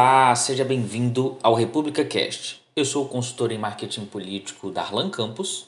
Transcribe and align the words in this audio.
Olá, 0.00 0.32
seja 0.36 0.64
bem-vindo 0.64 1.36
ao 1.42 1.54
República 1.54 2.04
Cast. 2.04 2.62
Eu 2.76 2.84
sou 2.84 3.04
o 3.04 3.08
consultor 3.08 3.50
em 3.50 3.58
marketing 3.58 4.04
político 4.04 4.70
Darlan 4.70 5.10
Campos 5.10 5.66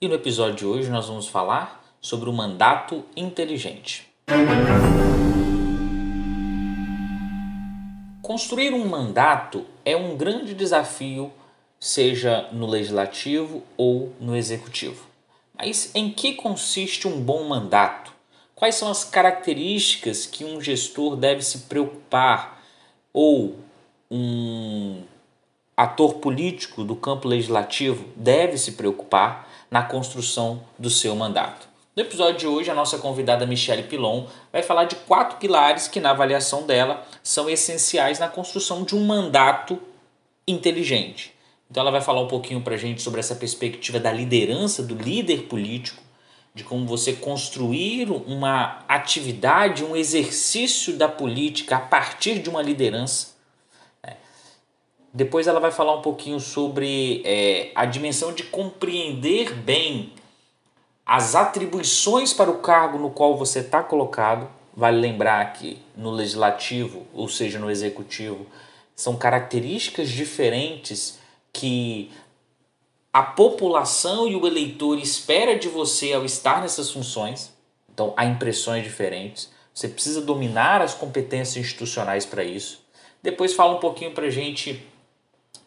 e 0.00 0.06
no 0.06 0.14
episódio 0.14 0.54
de 0.54 0.64
hoje 0.64 0.88
nós 0.88 1.08
vamos 1.08 1.26
falar 1.26 1.84
sobre 2.00 2.30
o 2.30 2.32
mandato 2.32 3.04
inteligente. 3.16 4.08
Construir 8.22 8.72
um 8.72 8.86
mandato 8.88 9.66
é 9.84 9.96
um 9.96 10.16
grande 10.16 10.54
desafio, 10.54 11.32
seja 11.80 12.48
no 12.52 12.68
legislativo 12.68 13.64
ou 13.76 14.12
no 14.20 14.36
executivo. 14.36 15.08
Mas 15.58 15.92
em 15.92 16.08
que 16.12 16.34
consiste 16.34 17.08
um 17.08 17.20
bom 17.20 17.48
mandato? 17.48 18.12
Quais 18.54 18.76
são 18.76 18.88
as 18.88 19.02
características 19.02 20.24
que 20.24 20.44
um 20.44 20.60
gestor 20.60 21.16
deve 21.16 21.42
se 21.42 21.62
preocupar 21.62 22.62
ou 23.12 23.56
um 24.12 25.00
ator 25.74 26.14
político 26.14 26.84
do 26.84 26.94
campo 26.94 27.26
legislativo 27.26 28.04
deve 28.14 28.58
se 28.58 28.72
preocupar 28.72 29.48
na 29.70 29.82
construção 29.82 30.62
do 30.78 30.90
seu 30.90 31.16
mandato. 31.16 31.66
No 31.96 32.02
episódio 32.02 32.38
de 32.40 32.46
hoje, 32.46 32.70
a 32.70 32.74
nossa 32.74 32.98
convidada 32.98 33.46
Michele 33.46 33.82
Pilon 33.82 34.26
vai 34.52 34.62
falar 34.62 34.84
de 34.84 34.96
quatro 34.96 35.38
pilares 35.38 35.88
que, 35.88 35.98
na 35.98 36.10
avaliação 36.10 36.66
dela, 36.66 37.06
são 37.22 37.48
essenciais 37.48 38.18
na 38.18 38.28
construção 38.28 38.82
de 38.82 38.94
um 38.94 39.04
mandato 39.04 39.80
inteligente. 40.46 41.34
Então, 41.70 41.80
ela 41.80 41.90
vai 41.90 42.02
falar 42.02 42.20
um 42.20 42.28
pouquinho 42.28 42.60
para 42.60 42.74
a 42.74 42.78
gente 42.78 43.00
sobre 43.00 43.20
essa 43.20 43.34
perspectiva 43.34 43.98
da 43.98 44.12
liderança, 44.12 44.82
do 44.82 44.94
líder 44.94 45.44
político, 45.44 46.02
de 46.54 46.64
como 46.64 46.86
você 46.86 47.14
construir 47.14 48.10
uma 48.10 48.84
atividade, 48.86 49.84
um 49.84 49.96
exercício 49.96 50.96
da 50.96 51.08
política 51.08 51.76
a 51.76 51.80
partir 51.80 52.40
de 52.40 52.50
uma 52.50 52.60
liderança. 52.60 53.31
Depois 55.14 55.46
ela 55.46 55.60
vai 55.60 55.70
falar 55.70 55.94
um 55.94 56.00
pouquinho 56.00 56.40
sobre 56.40 57.22
é, 57.24 57.70
a 57.74 57.84
dimensão 57.84 58.32
de 58.32 58.44
compreender 58.44 59.54
bem 59.54 60.12
as 61.04 61.34
atribuições 61.34 62.32
para 62.32 62.50
o 62.50 62.58
cargo 62.58 62.98
no 62.98 63.10
qual 63.10 63.36
você 63.36 63.58
está 63.58 63.82
colocado. 63.82 64.48
Vale 64.74 64.98
lembrar 64.98 65.52
que 65.52 65.78
no 65.94 66.10
legislativo, 66.10 67.06
ou 67.12 67.28
seja, 67.28 67.58
no 67.58 67.70
executivo, 67.70 68.46
são 68.96 69.14
características 69.16 70.08
diferentes 70.08 71.18
que 71.52 72.10
a 73.12 73.22
população 73.22 74.26
e 74.26 74.34
o 74.34 74.46
eleitor 74.46 74.98
espera 74.98 75.58
de 75.58 75.68
você 75.68 76.14
ao 76.14 76.24
estar 76.24 76.62
nessas 76.62 76.90
funções. 76.90 77.52
Então, 77.92 78.14
há 78.16 78.24
impressões 78.24 78.82
diferentes. 78.82 79.50
Você 79.74 79.88
precisa 79.88 80.22
dominar 80.22 80.80
as 80.80 80.94
competências 80.94 81.62
institucionais 81.62 82.24
para 82.24 82.42
isso. 82.42 82.80
Depois 83.22 83.52
fala 83.52 83.74
um 83.74 83.80
pouquinho 83.80 84.12
para 84.12 84.30
gente 84.30 84.82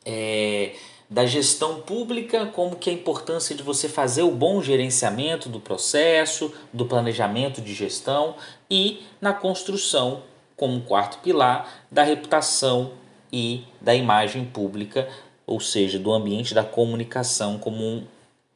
é, 0.06 0.74
da 1.10 1.26
gestão 1.26 1.82
pública, 1.82 2.46
como 2.48 2.76
que 2.76 2.90
é 2.90 2.94
a 2.94 2.96
importância 2.96 3.56
de 3.56 3.64
você 3.64 3.90
fazer 3.90 4.24
o 4.24 4.32
bom 4.32 4.62
gerenciamento 4.62 5.50
do 5.50 5.60
processo, 5.60 6.54
do 6.72 6.86
planejamento 6.86 7.62
de 7.62 7.74
gestão 7.74 8.36
e 8.70 9.04
na 9.20 9.34
construção, 9.34 10.24
como 10.56 10.82
quarto 10.82 11.20
pilar, 11.20 11.86
da 11.92 12.04
reputação 12.04 12.94
e 13.32 13.64
da 13.82 13.94
imagem 13.94 14.46
pública 14.46 15.08
ou 15.46 15.60
seja, 15.60 16.00
do 16.00 16.12
ambiente 16.12 16.54
da 16.54 16.64
comunicação 16.64 17.58
como 17.58 17.84
um, 17.84 18.04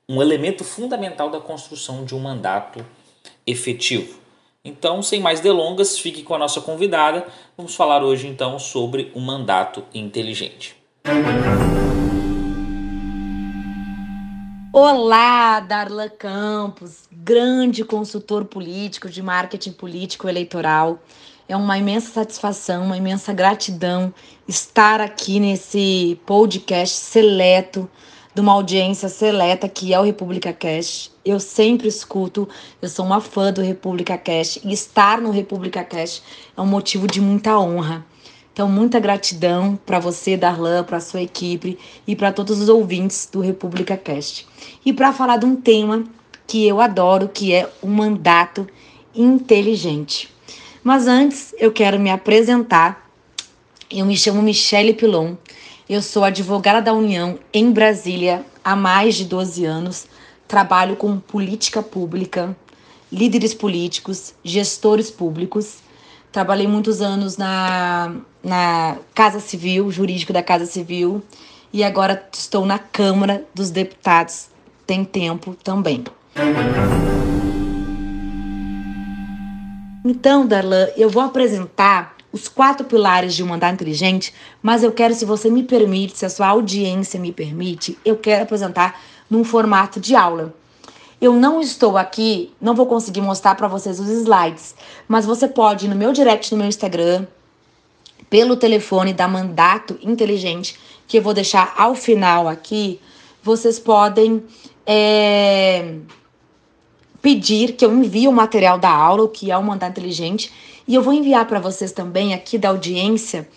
um 0.08 0.22
elemento 0.22 0.64
fundamental 0.64 1.30
da 1.30 1.40
construção 1.40 2.04
de 2.04 2.16
um 2.16 2.20
mandato 2.20 2.86
efetivo. 3.46 4.20
Então, 4.64 5.02
sem 5.02 5.22
mais 5.22 5.40
delongas, 5.40 5.98
fique 5.98 6.24
com 6.24 6.34
a 6.34 6.38
nossa 6.38 6.60
convidada. 6.62 7.28
Vamos 7.56 7.76
falar 7.76 8.04
hoje 8.04 8.28
então 8.28 8.60
sobre 8.60 9.12
o 9.16 9.20
mandato 9.20 9.86
inteligente. 9.94 10.79
Olá, 14.72 15.60
Darla 15.60 16.10
Campos, 16.10 17.08
grande 17.12 17.84
consultor 17.84 18.46
político 18.46 19.10
de 19.10 19.22
marketing 19.22 19.72
político 19.72 20.28
eleitoral. 20.28 21.00
É 21.48 21.56
uma 21.56 21.78
imensa 21.78 22.12
satisfação, 22.12 22.86
uma 22.86 22.98
imensa 22.98 23.34
gratidão 23.34 24.14
estar 24.48 25.02
aqui 25.02 25.40
nesse 25.40 26.20
podcast 26.26 26.96
seleto, 26.96 27.90
de 28.34 28.42
uma 28.42 28.54
audiência 28.54 29.10
seleta 29.10 29.68
que 29.68 29.94
é 29.94 30.00
o 30.00 30.04
República 30.04 30.54
Cast. 30.54 31.12
Eu 31.26 31.40
sempre 31.40 31.88
escuto, 31.88 32.48
eu 32.82 32.88
sou 32.88 33.06
uma 33.06 33.20
fã 33.20 33.52
do 33.52 33.62
República 33.62 34.18
Cast 34.18 34.62
e 34.64 34.72
estar 34.72 35.20
no 35.20 35.32
República 35.32 35.84
Cast 35.84 36.22
é 36.56 36.62
um 36.62 36.68
motivo 36.68 37.08
de 37.08 37.20
muita 37.20 37.58
honra. 37.60 38.06
Então, 38.60 38.68
muita 38.68 39.00
gratidão 39.00 39.80
para 39.86 40.00
você, 40.00 40.36
Darlan, 40.36 40.84
para 40.84 41.00
sua 41.00 41.22
equipe 41.22 41.80
e 42.06 42.14
para 42.14 42.30
todos 42.30 42.60
os 42.60 42.68
ouvintes 42.68 43.26
do 43.32 43.40
República 43.40 43.96
Cast. 43.96 44.46
E 44.86 44.92
para 44.92 45.14
falar 45.14 45.38
de 45.38 45.46
um 45.46 45.56
tema 45.56 46.04
que 46.46 46.68
eu 46.68 46.82
adoro, 46.82 47.30
que 47.30 47.54
é 47.54 47.72
o 47.82 47.88
mandato 47.88 48.68
inteligente. 49.16 50.30
Mas 50.84 51.08
antes, 51.08 51.56
eu 51.58 51.72
quero 51.72 51.98
me 51.98 52.10
apresentar. 52.10 53.10
Eu 53.90 54.06
me 54.06 54.18
chamo 54.18 54.42
Michele 54.42 54.94
Pilon. 54.94 55.36
Eu 55.90 56.02
sou 56.02 56.26
advogada 56.26 56.82
da 56.82 56.94
União 56.94 57.40
em 57.54 57.72
Brasília 57.72 58.46
há 58.62 58.76
mais 58.76 59.16
de 59.16 59.24
12 59.24 59.64
anos. 59.64 60.06
Trabalho 60.50 60.98
com 60.98 61.18
política 61.18 61.82
pública, 61.82 62.54
líderes 63.10 63.54
políticos, 63.54 64.34
gestores 64.44 65.10
públicos. 65.10 65.78
Trabalhei 66.32 66.68
muitos 66.68 67.02
anos 67.02 67.38
na, 67.38 68.16
na 68.44 68.98
Casa 69.16 69.40
Civil, 69.40 69.92
jurídico 69.92 70.32
da 70.32 70.44
Casa 70.44 70.66
Civil, 70.66 71.24
e 71.74 71.84
agora 71.84 72.28
estou 72.32 72.66
na 72.66 72.78
Câmara 72.78 73.44
dos 73.54 73.72
Deputados. 73.72 74.48
Tem 74.86 75.04
tempo 75.04 75.56
também. 75.64 76.04
Então, 80.06 80.46
Darlan, 80.46 80.88
eu 80.96 81.10
vou 81.10 81.24
apresentar 81.24 82.16
os 82.32 82.48
quatro 82.48 82.86
pilares 82.86 83.34
de 83.34 83.44
um 83.44 83.48
mandato 83.48 83.74
inteligente, 83.74 84.34
mas 84.62 84.84
eu 84.84 84.92
quero, 84.92 85.14
se 85.14 85.26
você 85.26 85.50
me 85.50 85.64
permite, 85.64 86.18
se 86.18 86.26
a 86.26 86.30
sua 86.30 86.48
audiência 86.48 87.20
me 87.20 87.32
permite, 87.32 87.98
eu 88.06 88.16
quero 88.16 88.44
apresentar 88.44 89.02
num 89.30 89.44
formato 89.44 90.00
de 90.00 90.16
aula. 90.16 90.54
Eu 91.22 91.34
não 91.34 91.60
estou 91.60 91.98
aqui, 91.98 92.54
não 92.62 92.74
vou 92.74 92.86
conseguir 92.86 93.22
mostrar 93.22 93.56
para 93.56 93.68
vocês 93.68 94.00
os 94.00 94.08
slides, 94.08 94.74
mas 95.08 95.26
você 95.26 95.48
pode 95.48 95.86
ir 95.86 95.90
no 95.90 95.96
meu 95.96 96.14
direct 96.14 96.52
no 96.52 96.58
meu 96.58 96.68
Instagram, 96.68 97.28
pelo 98.30 98.56
telefone 98.56 99.12
da 99.12 99.28
Mandato 99.28 99.98
Inteligente, 100.02 100.80
que 101.08 101.18
eu 101.18 101.22
vou 101.22 101.34
deixar 101.34 101.74
ao 101.78 101.96
final 101.96 102.48
aqui, 102.48 103.02
vocês 103.44 103.80
podem 103.80 104.44
é, 104.86 105.96
pedir 107.22 107.74
que 107.74 107.84
eu 107.84 107.94
envie 107.94 108.28
o 108.28 108.32
material 108.32 108.78
da 108.78 108.90
aula, 108.90 109.24
o 109.24 109.30
que 109.30 109.52
é 109.52 109.58
o 109.58 109.64
Mandar 109.64 109.90
Inteligente, 109.90 110.54
e 110.88 110.96
eu 110.96 111.02
vou 111.02 111.14
enviar 111.14 111.46
para 111.48 111.60
vocês 111.60 111.92
também 111.92 112.34
aqui 112.34 112.58
da 112.58 112.70
audiência 112.70 113.48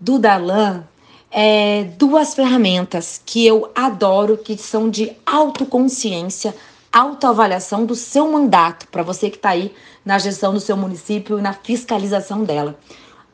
do 0.00 0.18
Dalan 0.18 0.84
é, 1.30 1.84
duas 1.96 2.34
ferramentas 2.34 3.20
que 3.24 3.46
eu 3.46 3.70
adoro, 3.74 4.36
que 4.36 4.56
são 4.58 4.90
de 4.90 5.12
autoconsciência, 5.24 6.54
autoavaliação 6.92 7.86
do 7.86 7.94
seu 7.94 8.30
mandato, 8.30 8.86
para 8.88 9.02
você 9.02 9.30
que 9.30 9.36
está 9.36 9.50
aí 9.50 9.72
na 10.04 10.18
gestão 10.18 10.52
do 10.52 10.60
seu 10.60 10.76
município 10.76 11.38
e 11.38 11.42
na 11.42 11.54
fiscalização 11.54 12.44
dela. 12.44 12.78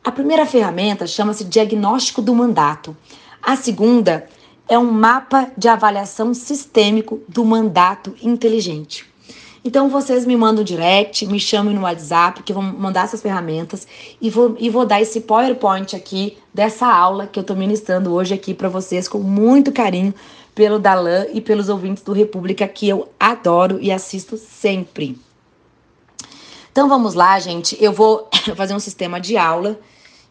A 0.05 0.13
primeira 0.13 0.47
ferramenta 0.47 1.07
chama-se 1.07 1.45
Diagnóstico 1.45 2.23
do 2.23 2.35
Mandato. 2.35 2.97
A 3.43 3.57
segunda 3.57 4.29
é 4.69 4.79
um 4.79 4.91
mapa 4.91 5.51
de 5.57 5.67
avaliação 5.67 6.33
sistêmico 6.33 7.21
do 7.29 7.45
mandato 7.45 8.15
inteligente. 8.23 9.07
Então 9.65 9.89
vocês 9.89 10.25
me 10.25 10.37
mandam 10.37 10.63
direct, 10.63 11.27
me 11.27 11.41
chamem 11.41 11.75
no 11.75 11.83
WhatsApp, 11.83 12.43
que 12.43 12.53
vão 12.53 12.63
mandar 12.63 13.05
essas 13.05 13.21
ferramentas 13.21 13.87
e 14.21 14.31
vou, 14.31 14.57
e 14.59 14.71
vou 14.71 14.87
dar 14.87 15.01
esse 15.01 15.21
PowerPoint 15.21 15.97
aqui 15.97 16.39
dessa 16.55 16.87
aula 16.87 17.27
que 17.27 17.39
eu 17.39 17.43
estou 17.43 17.57
ministrando 17.57 18.13
hoje 18.15 18.33
aqui 18.33 18.55
para 18.55 18.69
vocês 18.69 19.09
com 19.09 19.19
muito 19.19 19.73
carinho 19.73 20.15
pelo 20.59 20.81
Dalan 20.81 21.27
e 21.33 21.41
pelos 21.41 21.69
ouvintes 21.69 22.03
do 22.03 22.13
República 22.13 22.67
que 22.67 22.89
eu 22.89 23.09
adoro 23.21 23.79
e 23.81 23.93
assisto 23.93 24.37
sempre. 24.37 25.17
Então 26.73 26.89
vamos 26.89 27.15
lá, 27.15 27.39
gente. 27.39 27.79
Eu 27.81 27.93
vou 27.93 28.29
fazer 28.57 28.75
um 28.75 28.81
sistema 28.81 29.21
de 29.21 29.37
aula 29.37 29.79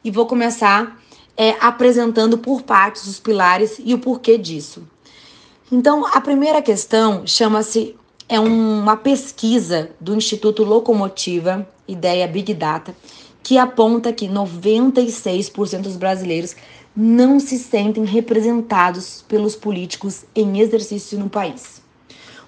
e 0.03 0.11
vou 0.11 0.25
começar 0.25 0.99
é, 1.37 1.55
apresentando 1.61 2.37
por 2.37 2.63
partes 2.63 3.07
os 3.07 3.21
pilares 3.21 3.79
e 3.79 3.93
o 3.93 3.99
porquê 3.99 4.37
disso. 4.37 4.85
Então, 5.71 6.05
a 6.05 6.19
primeira 6.19 6.61
questão 6.61 7.25
chama-se 7.25 7.95
é 8.27 8.37
uma 8.37 8.97
pesquisa 8.97 9.91
do 9.97 10.13
Instituto 10.13 10.61
Locomotiva, 10.65 11.65
ideia 11.87 12.27
Big 12.27 12.53
Data, 12.53 12.93
que 13.41 13.57
aponta 13.57 14.11
que 14.11 14.27
96% 14.27 15.79
dos 15.83 15.95
brasileiros 15.95 16.53
não 16.99 17.39
se 17.39 17.59
sentem 17.59 18.03
representados 18.03 19.23
pelos 19.27 19.55
políticos 19.55 20.25
em 20.35 20.59
exercício 20.59 21.19
no 21.19 21.29
país. 21.29 21.79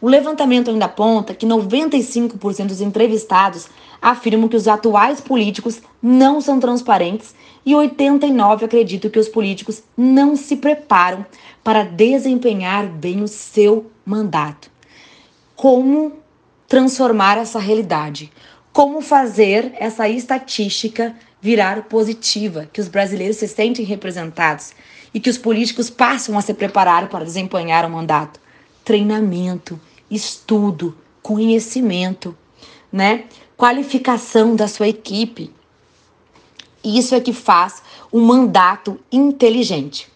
O 0.02 0.10
levantamento 0.10 0.72
ainda 0.72 0.86
aponta 0.86 1.36
que 1.36 1.46
95% 1.46 2.66
dos 2.66 2.82
entrevistados 2.82 3.68
afirmam 4.02 4.48
que 4.48 4.56
os 4.56 4.68
atuais 4.68 5.22
políticos 5.22 5.80
não 6.02 6.42
são 6.42 6.60
transparentes 6.60 7.36
e 7.64 7.76
89 7.76 8.66
acreditam 8.66 9.12
que 9.12 9.20
os 9.20 9.28
políticos 9.28 9.84
não 9.96 10.36
se 10.36 10.56
preparam 10.56 11.24
para 11.64 11.84
desempenhar 11.84 12.88
bem 12.88 13.22
o 13.22 13.28
seu 13.28 13.92
mandato. 14.04 14.72
Como 15.56 16.14
transformar 16.68 17.38
essa 17.38 17.60
realidade? 17.60 18.32
Como 18.72 19.02
fazer 19.02 19.74
essa 19.78 20.10
estatística 20.10 21.16
virar 21.42 21.84
positiva, 21.84 22.70
que 22.72 22.82
os 22.82 22.88
brasileiros 22.88 23.38
se 23.38 23.48
sentem 23.48 23.86
representados 23.86 24.74
e 25.14 25.20
que 25.20 25.30
os 25.30 25.38
políticos 25.38 25.90
passam 25.90 26.38
a 26.38 26.42
se 26.42 26.54
preparar 26.54 27.08
para 27.10 27.26
desempenhar 27.26 27.86
o 27.86 27.90
mandato? 27.90 28.40
Treinamento, 28.84 29.80
estudo, 30.10 30.98
conhecimento, 31.22 32.36
né? 32.92 33.26
Qualificação 33.58 34.56
da 34.56 34.68
sua 34.68 34.88
equipe. 34.88 35.54
Isso 36.84 37.14
é 37.14 37.20
que 37.20 37.34
faz 37.34 37.84
um 38.12 38.22
mandato 38.22 39.00
inteligente. 39.12 40.10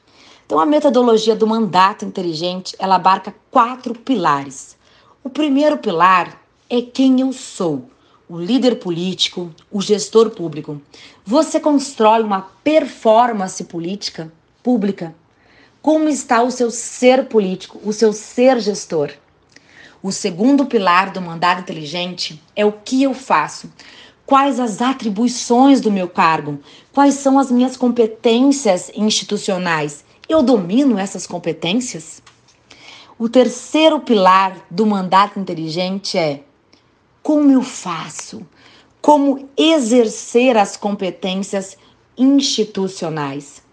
Então, 0.46 0.60
a 0.60 0.66
metodologia 0.66 1.36
do 1.36 1.48
mandato 1.48 2.06
inteligente, 2.06 2.76
ela 2.78 2.96
abarca 2.96 3.34
quatro 3.50 3.94
pilares. 3.94 4.78
O 5.24 5.30
primeiro 5.30 5.78
pilar 5.78 6.42
é 6.70 6.82
quem 6.82 7.22
eu 7.22 7.32
sou, 7.34 7.90
o 8.28 8.38
líder 8.40 8.76
político, 8.76 9.54
o 9.72 9.82
gestor 9.82 10.30
público. 10.30 10.82
Você 11.26 11.60
constrói 11.60 12.24
uma 12.24 12.42
performance 12.64 13.64
política 13.66 14.32
pública. 14.62 15.14
Como 15.82 16.08
está 16.08 16.42
o 16.42 16.50
seu 16.50 16.72
ser 16.72 17.26
político, 17.26 17.80
o 17.84 17.92
seu 17.92 18.14
ser 18.14 18.60
gestor? 18.60 19.12
O 20.02 20.12
segundo 20.12 20.66
pilar 20.66 21.12
do 21.12 21.22
mandato 21.22 21.62
inteligente 21.62 22.42
é 22.56 22.66
o 22.66 22.72
que 22.72 23.04
eu 23.04 23.14
faço. 23.14 23.70
Quais 24.26 24.60
as 24.60 24.82
atribuições 24.82 25.82
do 25.82 25.92
meu 25.92 26.08
cargo? 26.08 26.60
Quais 26.94 27.16
são 27.16 27.38
as 27.38 27.52
minhas 27.52 27.76
competências 27.76 28.90
institucionais? 28.96 30.04
Eu 30.28 30.42
domino 30.42 30.98
essas 30.98 31.28
competências? 31.28 32.22
O 33.20 33.28
terceiro 33.28 34.00
pilar 34.00 34.66
do 34.72 34.86
mandato 34.86 35.40
inteligente 35.40 36.18
é 36.18 36.44
como 37.24 37.50
eu 37.50 37.64
faço? 37.64 38.46
Como 39.02 39.50
exercer 39.58 40.58
as 40.58 40.76
competências 40.76 41.78
institucionais? 42.18 43.64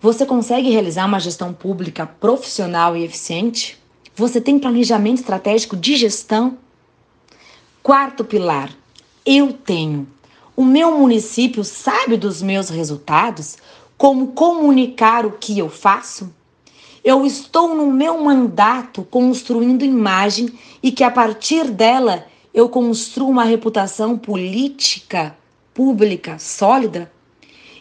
Você 0.00 0.26
consegue 0.26 0.68
realizar 0.68 1.06
uma 1.06 1.20
gestão 1.20 1.54
pública 1.54 2.04
profissional 2.04 2.96
e 2.96 3.04
eficiente? 3.04 3.78
Você 4.16 4.40
tem 4.40 4.58
planejamento 4.58 5.18
estratégico 5.18 5.76
de 5.76 5.94
gestão? 5.94 6.58
Quarto 7.84 8.24
pilar, 8.24 8.70
eu 9.24 9.52
tenho. 9.52 10.08
O 10.56 10.64
meu 10.64 10.98
município 10.98 11.62
sabe 11.62 12.16
dos 12.16 12.42
meus 12.42 12.68
resultados? 12.68 13.58
Como 13.96 14.32
comunicar 14.32 15.24
o 15.24 15.32
que 15.32 15.56
eu 15.56 15.70
faço? 15.70 16.34
Eu 17.04 17.24
estou 17.24 17.74
no 17.76 17.92
meu 17.92 18.20
mandato 18.20 19.04
construindo 19.04 19.84
imagem 19.84 20.52
e 20.82 20.90
que 20.90 21.04
a 21.04 21.10
partir 21.10 21.70
dela 21.70 22.26
eu 22.54 22.68
construo 22.68 23.28
uma 23.28 23.44
reputação 23.44 24.18
política 24.18 25.36
pública 25.72 26.38
sólida? 26.38 27.10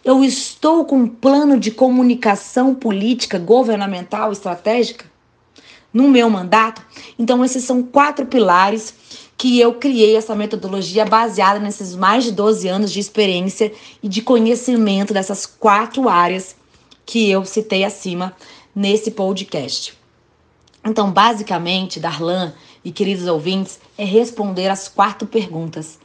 Eu 0.03 0.23
estou 0.23 0.85
com 0.85 0.97
um 0.97 1.07
plano 1.07 1.59
de 1.59 1.71
comunicação 1.71 2.73
política 2.73 3.37
governamental 3.37 4.31
estratégica? 4.31 5.11
no 5.93 6.07
meu 6.07 6.29
mandato. 6.29 6.81
Então, 7.17 7.43
esses 7.43 7.63
são 7.63 7.83
quatro 7.83 8.25
pilares 8.25 8.93
que 9.37 9.59
eu 9.59 9.73
criei 9.73 10.15
essa 10.15 10.35
metodologia 10.35 11.03
baseada 11.03 11.59
nesses 11.59 11.95
mais 11.95 12.23
de 12.23 12.31
12 12.31 12.67
anos 12.67 12.91
de 12.91 12.99
experiência 12.99 13.71
e 14.01 14.07
de 14.07 14.21
conhecimento 14.21 15.13
dessas 15.13 15.45
quatro 15.45 16.07
áreas 16.07 16.55
que 17.05 17.29
eu 17.29 17.43
citei 17.43 17.83
acima 17.83 18.35
nesse 18.73 19.11
podcast. 19.11 19.97
Então, 20.85 21.11
basicamente, 21.11 21.99
Darlan 21.99 22.53
e 22.83 22.91
queridos 22.91 23.27
ouvintes, 23.27 23.79
é 23.97 24.03
responder 24.03 24.69
as 24.69 24.87
quatro 24.87 25.27
perguntas: 25.27 25.99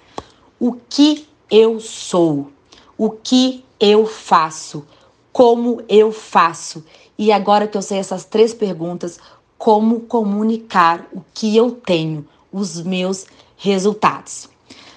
O 0.59 0.75
que 0.89 1.27
eu 1.51 1.81
sou? 1.81 2.51
O 2.99 3.11
que 3.11 3.65
eu 3.79 4.07
faço? 4.07 4.87
Como 5.33 5.83
eu 5.89 6.13
faço? 6.13 6.85
E 7.19 7.33
agora 7.33 7.67
que 7.67 7.77
eu 7.77 7.83
sei 7.83 7.99
essas 7.99 8.25
três 8.25 8.53
perguntas, 8.53 9.19
como 9.59 10.01
comunicar 10.01 11.07
o 11.13 11.23
que 11.33 11.57
eu 11.57 11.71
tenho, 11.71 12.27
os 12.53 12.81
meus 12.83 13.27
resultados. 13.57 14.49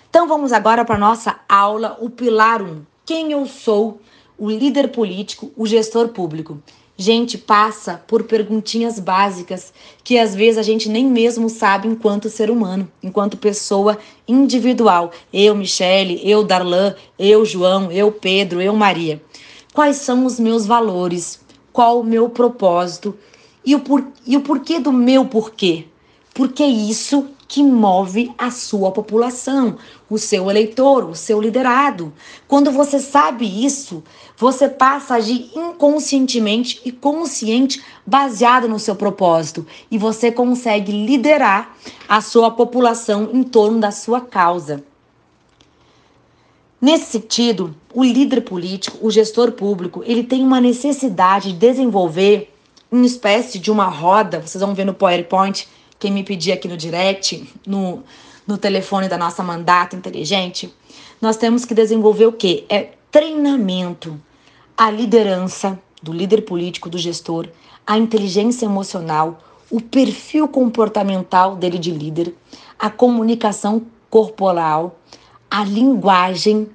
Então 0.09 0.27
vamos 0.27 0.51
agora 0.51 0.83
para 0.83 0.95
a 0.95 0.99
nossa 0.99 1.39
aula, 1.47 1.97
o 2.01 2.09
pilar 2.09 2.61
1. 2.61 2.81
Quem 3.05 3.31
eu 3.31 3.45
sou, 3.45 4.01
o 4.37 4.49
líder 4.49 4.91
político, 4.91 5.51
o 5.55 5.65
gestor 5.65 6.09
público. 6.09 6.61
Gente, 7.01 7.37
passa 7.37 8.03
por 8.05 8.23
perguntinhas 8.23 8.99
básicas 8.99 9.71
que 10.03 10.19
às 10.19 10.35
vezes 10.35 10.57
a 10.57 10.61
gente 10.61 10.89
nem 10.89 11.05
mesmo 11.05 11.49
sabe 11.49 11.87
enquanto 11.87 12.29
ser 12.29 12.51
humano, 12.51 12.91
enquanto 13.01 13.37
pessoa 13.37 13.97
individual. 14.27 15.09
Eu, 15.31 15.55
Michele, 15.55 16.19
eu, 16.29 16.43
Darlan, 16.43 16.93
eu, 17.17 17.45
João, 17.45 17.89
eu, 17.89 18.11
Pedro, 18.11 18.61
eu, 18.61 18.75
Maria. 18.75 19.23
Quais 19.73 19.95
são 19.95 20.25
os 20.25 20.37
meus 20.41 20.65
valores? 20.65 21.39
Qual 21.71 22.01
o 22.01 22.03
meu 22.03 22.27
propósito? 22.27 23.17
E 23.65 23.75
o, 23.75 23.79
por, 23.79 24.05
e 24.27 24.35
o 24.35 24.41
porquê 24.41 24.77
do 24.77 24.91
meu 24.91 25.23
porquê? 25.23 25.85
Porque 26.33 26.65
isso 26.65 27.29
que 27.49 27.63
move 27.63 28.31
a 28.37 28.51
sua 28.51 28.91
população, 28.91 29.79
o 30.07 30.19
seu 30.19 30.51
eleitor, 30.51 31.03
o 31.09 31.15
seu 31.15 31.41
liderado. 31.41 32.13
Quando 32.47 32.71
você 32.71 32.99
sabe 32.99 33.65
isso, 33.65 34.03
você 34.37 34.69
passa 34.69 35.15
a 35.15 35.17
agir 35.17 35.49
inconscientemente 35.55 36.79
e 36.85 36.91
consciente 36.91 37.83
baseado 38.05 38.69
no 38.69 38.77
seu 38.77 38.95
propósito 38.95 39.65
e 39.89 39.97
você 39.97 40.31
consegue 40.31 40.91
liderar 40.91 41.75
a 42.07 42.21
sua 42.21 42.51
população 42.51 43.31
em 43.33 43.41
torno 43.41 43.79
da 43.79 43.89
sua 43.89 44.21
causa. 44.21 44.83
Nesse 46.79 47.13
sentido, 47.13 47.75
o 47.91 48.03
líder 48.03 48.41
político, 48.41 48.99
o 49.01 49.09
gestor 49.09 49.53
público, 49.53 50.03
ele 50.05 50.23
tem 50.23 50.43
uma 50.43 50.61
necessidade 50.61 51.51
de 51.51 51.57
desenvolver 51.57 52.53
uma 52.91 53.05
espécie 53.05 53.57
de 53.57 53.71
uma 53.71 53.85
roda, 53.85 54.39
vocês 54.39 54.61
vão 54.61 54.73
ver 54.73 54.85
no 54.85 54.93
PowerPoint, 54.93 55.67
quem 55.99 56.11
me 56.11 56.23
pedir 56.23 56.53
aqui 56.53 56.67
no 56.67 56.77
direct, 56.77 57.47
no, 57.67 58.03
no 58.47 58.57
telefone 58.57 59.09
da 59.09 59.17
nossa 59.17 59.43
mandata 59.43 59.95
inteligente, 59.95 60.73
nós 61.21 61.35
temos 61.35 61.65
que 61.65 61.73
desenvolver 61.73 62.25
o 62.25 62.31
quê? 62.31 62.65
É 62.69 62.93
treinamento, 63.11 64.19
a 64.77 64.89
liderança 64.89 65.77
do 66.01 66.13
líder 66.13 66.43
político, 66.43 66.89
do 66.89 66.97
gestor, 66.97 67.49
a 67.85 67.97
inteligência 67.97 68.65
emocional, 68.65 69.39
o 69.69 69.81
perfil 69.81 70.47
comportamental 70.47 71.55
dele 71.55 71.77
de 71.77 71.91
líder, 71.91 72.33
a 72.77 72.89
comunicação 72.89 73.83
corporal, 74.09 74.97
a 75.51 75.63
linguagem 75.63 76.69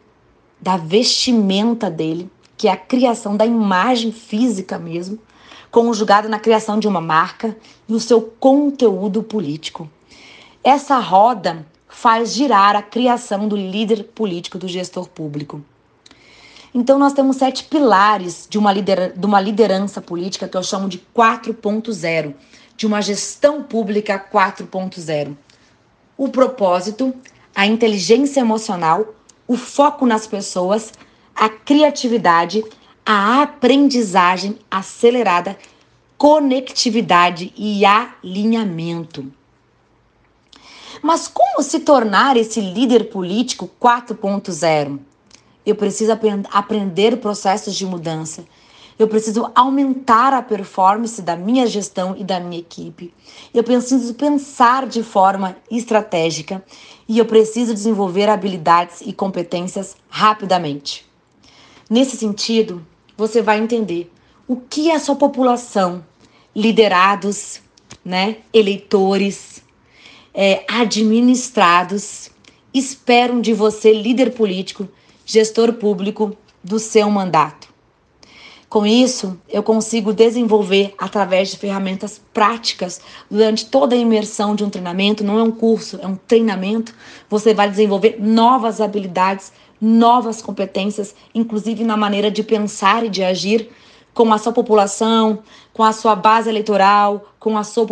da 0.61 0.77
vestimenta 0.77 1.91
dele, 1.91 2.31
que 2.57 2.69
é 2.69 2.73
a 2.73 2.77
criação 2.77 3.37
da 3.37 3.47
imagem 3.47 4.13
física 4.13 4.79
mesmo, 4.79 5.19
conjugada 5.75 6.29
na 6.29 6.39
criação 6.39 6.79
de 6.79 6.87
uma 6.87 7.01
marca 7.01 7.57
e 7.89 7.95
o 7.95 7.99
seu 7.99 8.23
conteúdo 8.23 9.25
político. 9.25 9.91
Essa 10.63 11.01
roda 11.01 11.67
faz 11.89 12.33
girar 12.33 12.77
a 12.77 12.83
criação 12.83 13.49
do 13.49 13.57
líder 13.57 14.05
político, 14.15 14.57
do 14.57 14.69
gestor 14.69 15.09
público. 15.09 15.61
Então, 16.73 16.97
nós 16.97 17.13
temos 17.13 17.39
sete 17.39 17.65
pilares 17.65 18.47
de 18.49 18.57
uma, 18.57 18.73
lider 18.73 19.19
de 19.19 19.27
uma 19.27 19.41
liderança 19.41 20.01
política 20.01 20.47
que 20.47 20.57
eu 20.57 20.63
chamo 20.63 20.89
de 20.89 21.03
4.0, 21.13 22.35
de 22.77 22.87
uma 22.87 23.03
gestão 23.03 23.61
pública 23.61 24.25
4.0. 24.33 25.37
O 26.17 26.29
propósito, 26.29 27.13
a 27.53 27.67
inteligência 27.67 28.39
emocional, 28.39 29.13
o 29.45 29.57
foco 29.57 30.07
nas 30.07 30.25
pessoas, 30.25 30.93
a 31.35 31.49
criatividade 31.49 32.63
a 33.05 33.43
aprendizagem 33.43 34.59
acelerada, 34.71 35.59
conectividade 36.17 37.53
e 37.57 37.85
alinhamento. 37.85 39.31
Mas 41.03 41.29
como 41.29 41.63
se 41.63 41.81
tornar 41.81 42.37
esse 42.37 42.61
líder 42.61 43.11
político 43.11 43.71
4.0? 43.81 44.99
Eu 45.67 45.75
preciso 45.75 46.13
aprender 46.51 47.19
processos 47.19 47.75
de 47.75 47.85
mudança. 47.85 48.45
Eu 48.99 49.09
preciso 49.09 49.51
aumentar 49.55 50.33
a 50.33 50.41
performance 50.41 51.21
da 51.21 51.37
minha 51.37 51.67
gestão 51.67 52.15
e 52.17 52.23
da 52.23 52.39
minha 52.39 52.61
equipe. 52.61 53.13
Eu 53.53 53.65
preciso 53.65 54.15
pensar 54.15 54.87
de 54.87 55.03
forma 55.03 55.57
estratégica 55.71 56.65
e 57.09 57.19
eu 57.19 57.27
preciso 57.27 57.75
desenvolver 57.75 58.29
habilidades 58.29 59.01
e 59.01 59.13
competências 59.13 59.97
rapidamente. 60.09 61.05
Nesse 61.91 62.17
sentido, 62.17 62.87
você 63.17 63.43
vai 63.43 63.59
entender 63.59 64.11
o 64.47 64.57
que 64.57 64.91
é 64.91 64.95
a 64.95 65.01
sua 65.01 65.17
população, 65.17 66.05
liderados, 66.55 67.61
né, 68.05 68.39
eleitores, 68.53 69.63
é, 70.33 70.65
administrados 70.69 72.31
esperam 72.73 73.41
de 73.41 73.53
você, 73.53 73.93
líder 73.93 74.35
político, 74.35 74.89
gestor 75.25 75.75
público, 75.75 76.37
do 76.63 76.79
seu 76.79 77.09
mandato. 77.11 77.69
Com 78.69 78.85
isso, 78.85 79.39
eu 79.49 79.63
consigo 79.63 80.13
desenvolver 80.13 80.95
através 80.99 81.51
de 81.51 81.59
ferramentas 81.59 82.21
práticas 82.33 83.01
durante 83.31 83.67
toda 83.67 83.95
a 83.95 83.99
imersão 83.99 84.57
de 84.57 84.65
um 84.65 84.69
treinamento. 84.69 85.23
Não 85.23 85.39
é 85.39 85.43
um 85.45 85.53
curso, 85.53 86.01
é 86.03 86.07
um 86.09 86.17
treinamento. 86.17 86.93
Você 87.31 87.55
vai 87.55 87.71
desenvolver 87.71 88.17
novas 88.19 88.81
habilidades, 88.81 89.53
novas 89.85 90.41
competências, 90.41 91.15
inclusive 91.35 91.85
na 91.85 91.97
maneira 91.97 92.31
de 92.31 92.43
pensar 92.43 93.05
e 93.05 93.11
de 93.11 93.23
agir 93.23 93.69
com 94.15 94.33
a 94.33 94.39
sua 94.39 94.53
população, 94.53 95.41
com 95.73 95.83
a 95.83 95.93
sua 95.93 96.15
base 96.15 96.49
eleitoral, 96.49 97.27
com 97.39 97.59
a 97.59 97.65
sua 97.65 97.85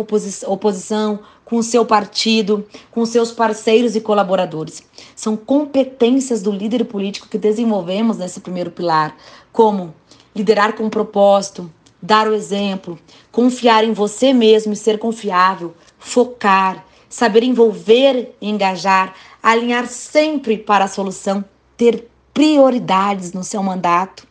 oposição, 0.47 1.19
com 1.45 1.57
o 1.57 1.63
seu 1.63 1.85
partido, 1.85 2.65
com 2.89 3.05
seus 3.05 3.31
parceiros 3.31 3.95
e 3.95 4.01
colaboradores. 4.01 4.81
São 5.15 5.35
competências 5.37 6.41
do 6.41 6.51
líder 6.51 6.85
político 6.85 7.27
que 7.27 7.37
desenvolvemos 7.37 8.17
nesse 8.17 8.39
primeiro 8.39 8.71
pilar, 8.71 9.15
como 9.51 9.93
liderar 10.35 10.73
com 10.73 10.89
propósito, 10.89 11.71
dar 12.01 12.27
o 12.27 12.33
exemplo, 12.33 12.97
confiar 13.31 13.83
em 13.83 13.93
você 13.93 14.33
mesmo 14.33 14.73
e 14.73 14.77
ser 14.77 14.97
confiável, 14.97 15.75
focar, 15.99 16.85
saber 17.07 17.43
envolver 17.43 18.35
e 18.41 18.49
engajar, 18.49 19.13
alinhar 19.43 19.87
sempre 19.87 20.57
para 20.57 20.85
a 20.85 20.87
solução, 20.87 21.45
ter 21.83 22.07
prioridades 22.33 23.33
no 23.33 23.43
seu 23.43 23.61
mandato 23.61 24.25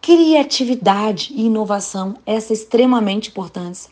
criatividade 0.00 1.32
e 1.34 1.46
inovação, 1.46 2.16
essa 2.24 2.52
é 2.52 2.54
extremamente 2.54 3.28
importante. 3.28 3.88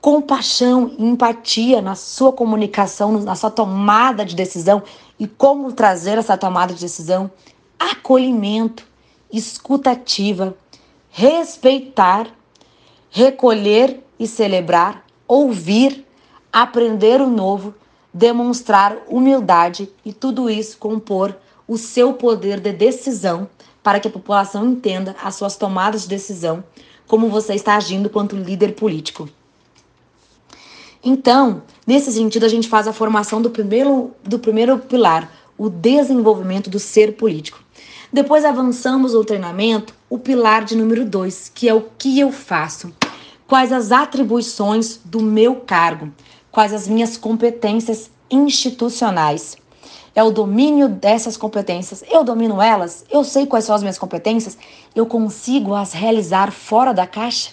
Compaixão 0.00 0.94
e 0.98 1.04
empatia 1.04 1.82
na 1.82 1.94
sua 1.94 2.32
comunicação, 2.32 3.12
na 3.20 3.34
sua 3.34 3.50
tomada 3.50 4.24
de 4.24 4.34
decisão 4.34 4.82
e 5.20 5.26
como 5.26 5.74
trazer 5.74 6.16
essa 6.16 6.38
tomada 6.38 6.72
de 6.72 6.80
decisão. 6.80 7.30
Acolhimento, 7.78 8.86
escutativa, 9.30 10.56
respeitar, 11.10 12.28
recolher 13.10 14.02
e 14.18 14.26
celebrar, 14.26 15.04
ouvir, 15.28 16.06
aprender 16.50 17.20
o 17.20 17.28
novo, 17.28 17.74
demonstrar 18.12 18.96
humildade 19.06 19.90
e 20.02 20.14
tudo 20.14 20.48
isso 20.48 20.78
compor 20.78 21.36
o 21.66 21.76
seu 21.76 22.12
poder 22.12 22.60
de 22.60 22.72
decisão 22.72 23.48
para 23.82 24.00
que 24.00 24.08
a 24.08 24.10
população 24.10 24.66
entenda 24.66 25.14
as 25.22 25.36
suas 25.36 25.56
tomadas 25.56 26.02
de 26.02 26.08
decisão, 26.08 26.64
como 27.06 27.28
você 27.28 27.54
está 27.54 27.76
agindo 27.76 28.10
quanto 28.10 28.36
líder 28.36 28.74
político. 28.74 29.28
Então, 31.04 31.62
nesse 31.86 32.10
sentido, 32.10 32.44
a 32.44 32.48
gente 32.48 32.68
faz 32.68 32.88
a 32.88 32.92
formação 32.92 33.40
do 33.40 33.50
primeiro, 33.50 34.10
do 34.24 34.40
primeiro 34.40 34.76
pilar, 34.78 35.30
o 35.56 35.70
desenvolvimento 35.70 36.68
do 36.68 36.80
ser 36.80 37.12
político. 37.12 37.60
Depois 38.12 38.44
avançamos 38.44 39.14
no 39.14 39.24
treinamento, 39.24 39.94
o 40.10 40.18
pilar 40.18 40.64
de 40.64 40.76
número 40.76 41.04
dois, 41.04 41.50
que 41.54 41.68
é 41.68 41.74
o 41.74 41.86
que 41.96 42.18
eu 42.18 42.32
faço. 42.32 42.92
Quais 43.46 43.72
as 43.72 43.92
atribuições 43.92 44.98
do 45.04 45.22
meu 45.22 45.56
cargo? 45.56 46.12
Quais 46.50 46.72
as 46.72 46.88
minhas 46.88 47.16
competências 47.16 48.10
institucionais? 48.28 49.56
É 50.16 50.24
o 50.24 50.30
domínio 50.30 50.88
dessas 50.88 51.36
competências. 51.36 52.02
Eu 52.10 52.24
domino 52.24 52.60
elas, 52.60 53.04
eu 53.10 53.22
sei 53.22 53.44
quais 53.44 53.66
são 53.66 53.74
as 53.74 53.82
minhas 53.82 53.98
competências, 53.98 54.56
eu 54.94 55.04
consigo 55.04 55.74
as 55.74 55.92
realizar 55.92 56.50
fora 56.50 56.94
da 56.94 57.06
caixa? 57.06 57.50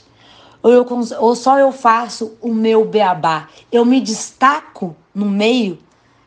Ou, 0.63 0.71
eu, 0.71 0.87
ou 1.19 1.35
só 1.35 1.59
eu 1.59 1.73
faço 1.73 2.31
o 2.41 2.53
meu 2.53 2.85
beabá? 2.85 3.49
Eu 3.69 3.83
me 3.83 3.99
destaco 3.99 4.95
no 5.13 5.25
meio 5.25 5.77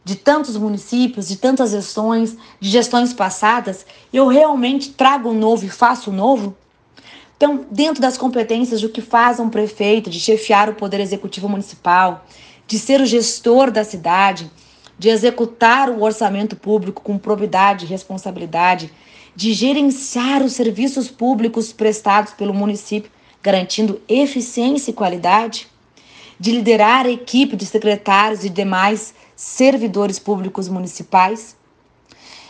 de 0.05 0.15
tantos 0.15 0.59
municípios, 0.59 1.27
de 1.27 1.37
tantas 1.37 1.71
gestões, 1.71 2.37
de 2.61 2.69
gestões 2.69 3.15
passadas, 3.15 3.87
eu 4.13 4.29
realmente 4.29 4.93
trago 4.93 5.31
o 5.31 5.35
novo 5.35 5.65
e 5.65 5.71
faço 5.71 6.11
o 6.11 6.13
novo? 6.13 6.55
Então, 7.37 7.65
dentro 7.71 8.01
das 8.01 8.17
competências 8.19 8.83
do 8.83 8.91
que 8.91 9.01
faz 9.01 9.41
um 9.41 9.49
prefeito, 9.49 10.11
de 10.11 10.21
chefiar 10.21 10.69
o 10.69 10.75
poder 10.75 11.01
executivo 11.01 11.49
municipal, 11.49 12.25
de 12.67 12.79
ser 12.79 13.01
o 13.01 13.07
gestor 13.07 13.71
da 13.71 13.83
cidade, 13.83 14.51
de 14.99 15.09
executar 15.09 15.91
o 15.91 16.03
orçamento 16.03 16.57
público 16.57 17.03
com 17.03 17.19
probidade 17.19 17.85
e 17.85 17.89
responsabilidade, 17.89 18.91
de 19.35 19.53
gerenciar 19.53 20.43
os 20.43 20.53
serviços 20.53 21.11
públicos 21.11 21.73
prestados 21.73 22.33
pelo 22.33 22.55
município, 22.55 23.11
garantindo 23.43 24.01
eficiência 24.09 24.91
e 24.91 24.95
qualidade, 24.95 25.69
de 26.41 26.53
liderar 26.53 27.07
a 27.07 27.11
equipe 27.11 27.57
de 27.57 27.67
secretários 27.67 28.45
e 28.45 28.49
demais 28.49 29.15
servidores 29.35 30.19
públicos 30.19 30.69
municipais. 30.69 31.57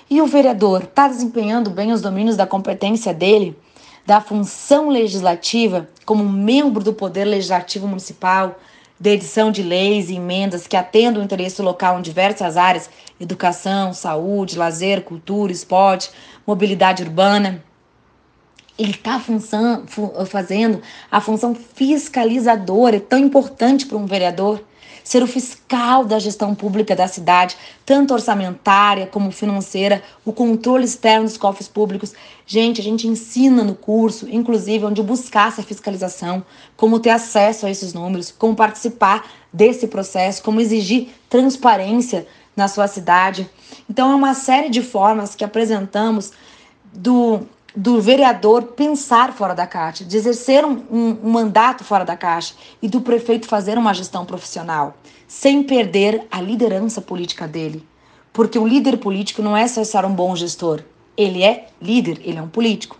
E 0.09 0.21
o 0.21 0.27
vereador 0.27 0.85
está 0.85 1.09
desempenhando 1.09 1.71
bem 1.71 1.93
os 1.93 2.01
domínios 2.01 2.37
da 2.37 2.47
competência 2.47 3.13
dele, 3.13 3.57
da 4.07 4.21
função 4.21 4.89
legislativa, 4.89 5.89
como 6.05 6.23
membro 6.25 6.83
do 6.83 6.93
Poder 6.93 7.25
Legislativo 7.25 7.89
Municipal, 7.89 8.57
de 8.99 9.11
edição 9.11 9.51
de 9.51 9.63
leis 9.63 10.09
e 10.09 10.15
emendas 10.15 10.67
que 10.67 10.77
atendam 10.77 11.21
o 11.21 11.25
interesse 11.25 11.61
local 11.61 11.99
em 11.99 12.03
diversas 12.03 12.57
áreas: 12.57 12.91
educação, 13.21 13.93
saúde, 13.93 14.59
lazer, 14.59 15.03
cultura, 15.03 15.53
esporte, 15.53 16.11
mobilidade 16.47 17.03
urbana. 17.03 17.63
Ele 18.79 18.91
está 18.91 19.19
fazendo 20.27 20.83
a 21.11 21.19
função 21.19 21.55
fiscalizadora, 21.55 22.97
é 22.97 23.01
tão 23.01 23.19
importante 23.19 23.87
para 23.87 23.97
um 23.97 24.05
vereador 24.05 24.63
ser 25.07 25.23
o 25.23 25.27
fiscal 25.29 26.05
da 26.05 26.19
gestão 26.19 26.53
pública 26.53 26.97
da 26.97 27.07
cidade, 27.07 27.57
tanto 27.85 28.13
orçamentária 28.13 29.07
como 29.07 29.31
financeira, 29.31 30.03
o 30.25 30.33
controle 30.33 30.85
externo 30.85 31.27
dos 31.27 31.37
cofres 31.37 31.69
públicos. 31.69 32.13
Gente, 32.45 32.81
a 32.81 32.85
gente 32.85 33.07
ensina 33.07 33.63
no 33.63 33.77
curso, 33.77 34.29
inclusive, 34.29 34.85
onde 34.85 35.01
buscar 35.05 35.47
essa 35.47 35.63
fiscalização, 35.63 36.45
como 36.77 36.99
ter 36.99 37.11
acesso 37.11 37.67
a 37.67 37.71
esses 37.71 37.95
números, 37.95 38.35
como 38.37 38.57
participar 38.57 39.31
desse 39.53 39.87
processo, 39.87 40.43
como 40.43 40.61
exigir 40.61 41.11
transparência 41.31 42.27
na 42.57 42.67
sua 42.67 42.89
cidade. 42.89 43.49
Então, 43.89 44.11
é 44.11 44.15
uma 44.17 44.35
série 44.35 44.69
de 44.69 44.83
formas 44.83 45.37
que 45.37 45.45
apresentamos 45.45 46.33
do 46.93 47.47
do 47.77 48.01
vereador 48.01 48.63
pensar 48.69 49.35
fora 49.35 49.55
da 49.55 49.67
caixa, 49.67 50.03
de 50.03 50.17
exercer 50.17 50.65
um, 50.65 50.83
um, 50.91 51.19
um, 51.23 51.31
mandato 51.31 51.85
fora 51.85 52.07
da 52.07 52.17
caixa 52.17 52.55
e 52.81 52.89
do 52.89 53.03
prefeito 53.03 53.47
fazer 53.47 53.77
uma 53.77 53.93
gestão 53.93 54.25
profissional, 54.25 54.97
sem 55.29 55.63
perder 55.63 56.27
a 56.31 56.41
liderança 56.41 57.03
política 57.03 57.47
dele. 57.47 57.87
Porque 58.33 58.59
o 58.59 58.67
líder 58.67 58.97
político 58.97 59.43
não 59.43 59.55
é 59.55 59.69
só 59.69 59.85
ser 59.85 60.07
um 60.07 60.15
bom 60.15 60.35
gestor, 60.35 60.83
ele 61.17 61.43
é 61.43 61.69
líder, 61.81 62.19
ele 62.25 62.39
é 62.39 62.43
um 62.43 62.49
político. 62.49 62.97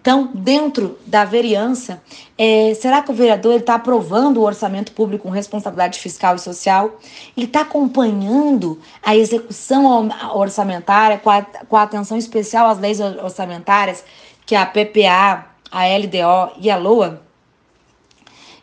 Então, 0.00 0.30
dentro 0.32 0.98
da 1.06 1.26
vereança, 1.26 2.02
é, 2.38 2.72
será 2.74 3.02
que 3.02 3.10
o 3.10 3.14
vereador 3.14 3.60
está 3.60 3.74
aprovando 3.74 4.38
o 4.38 4.44
orçamento 4.44 4.92
público 4.92 5.24
com 5.24 5.30
responsabilidade 5.30 5.98
fiscal 5.98 6.36
e 6.36 6.38
social? 6.38 6.98
Ele 7.36 7.44
está 7.44 7.60
acompanhando 7.60 8.80
a 9.02 9.14
execução 9.14 10.08
orçamentária 10.32 11.18
com, 11.18 11.28
a, 11.28 11.42
com 11.42 11.76
a 11.76 11.82
atenção 11.82 12.16
especial 12.16 12.66
às 12.68 12.78
leis 12.78 12.98
orçamentárias, 12.98 14.02
que 14.46 14.54
é 14.54 14.58
a 14.58 14.64
PPA, 14.64 15.46
a 15.70 15.84
LDO 15.84 16.58
e 16.60 16.70
a 16.70 16.78
LOA? 16.78 17.20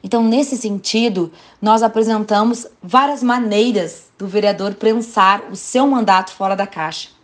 Então, 0.03 0.24
nesse 0.24 0.58
sentido, 0.58 1.32
nós 1.62 1.84
apresentamos 1.84 2.65
várias 2.82 3.22
maneiras 3.22 4.08
do 4.17 4.27
vereador 4.27 4.74
pensar 4.74 5.44
o 5.51 5.56
seu 5.56 5.86
mandato 5.86 6.32
fora 6.32 6.56
da 6.56 6.65
caixa. 6.65 7.16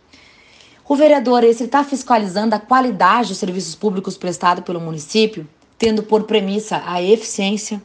O 0.86 0.94
vereador 0.94 1.42
esse 1.44 1.64
está 1.64 1.82
fiscalizando 1.82 2.54
a 2.54 2.58
qualidade 2.58 3.28
dos 3.28 3.38
serviços 3.38 3.74
públicos 3.74 4.18
prestados 4.18 4.62
pelo 4.64 4.78
município, 4.78 5.48
tendo 5.78 6.02
por 6.02 6.24
premissa 6.24 6.82
a 6.84 7.02
eficiência. 7.02 7.82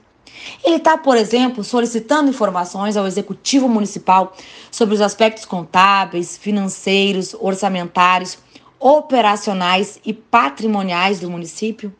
Ele 0.66 0.76
está, 0.76 0.98
por 0.98 1.16
exemplo, 1.16 1.64
solicitando 1.64 2.30
informações 2.30 2.98
ao 2.98 3.08
executivo 3.08 3.70
municipal 3.70 4.36
sobre 4.70 4.96
os 4.96 5.02
aspectos 5.02 5.46
contábeis, 5.46 6.38
financeiros, 6.38 7.34
orçamentários, 7.40 8.38
operacionais 8.78 9.98
e 10.06 10.12
patrimoniais 10.12 11.22
do 11.22 11.30
município. 11.30 11.94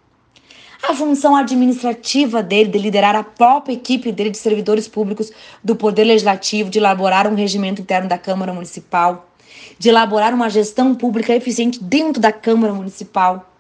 A 0.84 0.94
função 0.94 1.34
administrativa 1.34 2.44
dele 2.44 2.70
de 2.70 2.78
liderar 2.78 3.16
a 3.16 3.24
própria 3.24 3.74
equipe 3.74 4.12
dele 4.12 4.32
de 4.32 4.38
servidores 4.38 4.88
públicos 4.88 5.32
do 5.64 5.78
Poder 5.78 6.04
Legislativo, 6.04 6.70
de 6.70 6.80
elaborar 6.80 7.26
um 7.26 7.36
regimento 7.36 7.82
interno 7.82 8.10
da 8.10 8.18
Câmara 8.18 8.54
Municipal 8.54 9.30
de 9.78 9.90
elaborar 9.90 10.34
uma 10.34 10.50
gestão 10.50 10.94
pública 10.96 11.36
eficiente 11.36 11.84
dentro 11.84 12.22
da 12.22 12.32
Câmara 12.32 12.74
Municipal. 12.74 13.52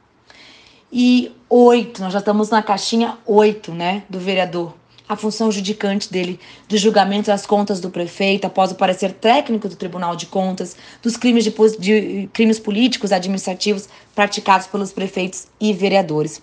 E 0.91 1.31
oito, 1.50 2.01
nós 2.01 2.13
já 2.13 2.19
estamos 2.19 2.50
na 2.50 2.63
caixinha 2.63 3.17
oito, 3.25 3.72
né, 3.72 4.03
do 4.10 4.19
vereador. 4.19 4.74
A 5.08 5.15
função 5.15 5.51
judicante 5.51 6.12
dele, 6.12 6.39
do 6.67 6.77
julgamento 6.77 7.27
das 7.27 7.46
contas 7.46 7.79
do 7.79 7.89
prefeito 7.89 8.46
após 8.46 8.72
o 8.72 8.75
parecer 8.75 9.13
técnico 9.13 9.67
do 9.67 9.75
Tribunal 9.75 10.15
de 10.15 10.27
Contas, 10.27 10.75
dos 11.01 11.17
crimes, 11.17 11.43
de, 11.43 11.51
de 11.79 12.29
crimes 12.31 12.60
políticos 12.60 13.12
administrativos 13.12 13.89
praticados 14.13 14.67
pelos 14.67 14.91
prefeitos 14.91 15.48
e 15.60 15.74
vereadores. 15.74 16.41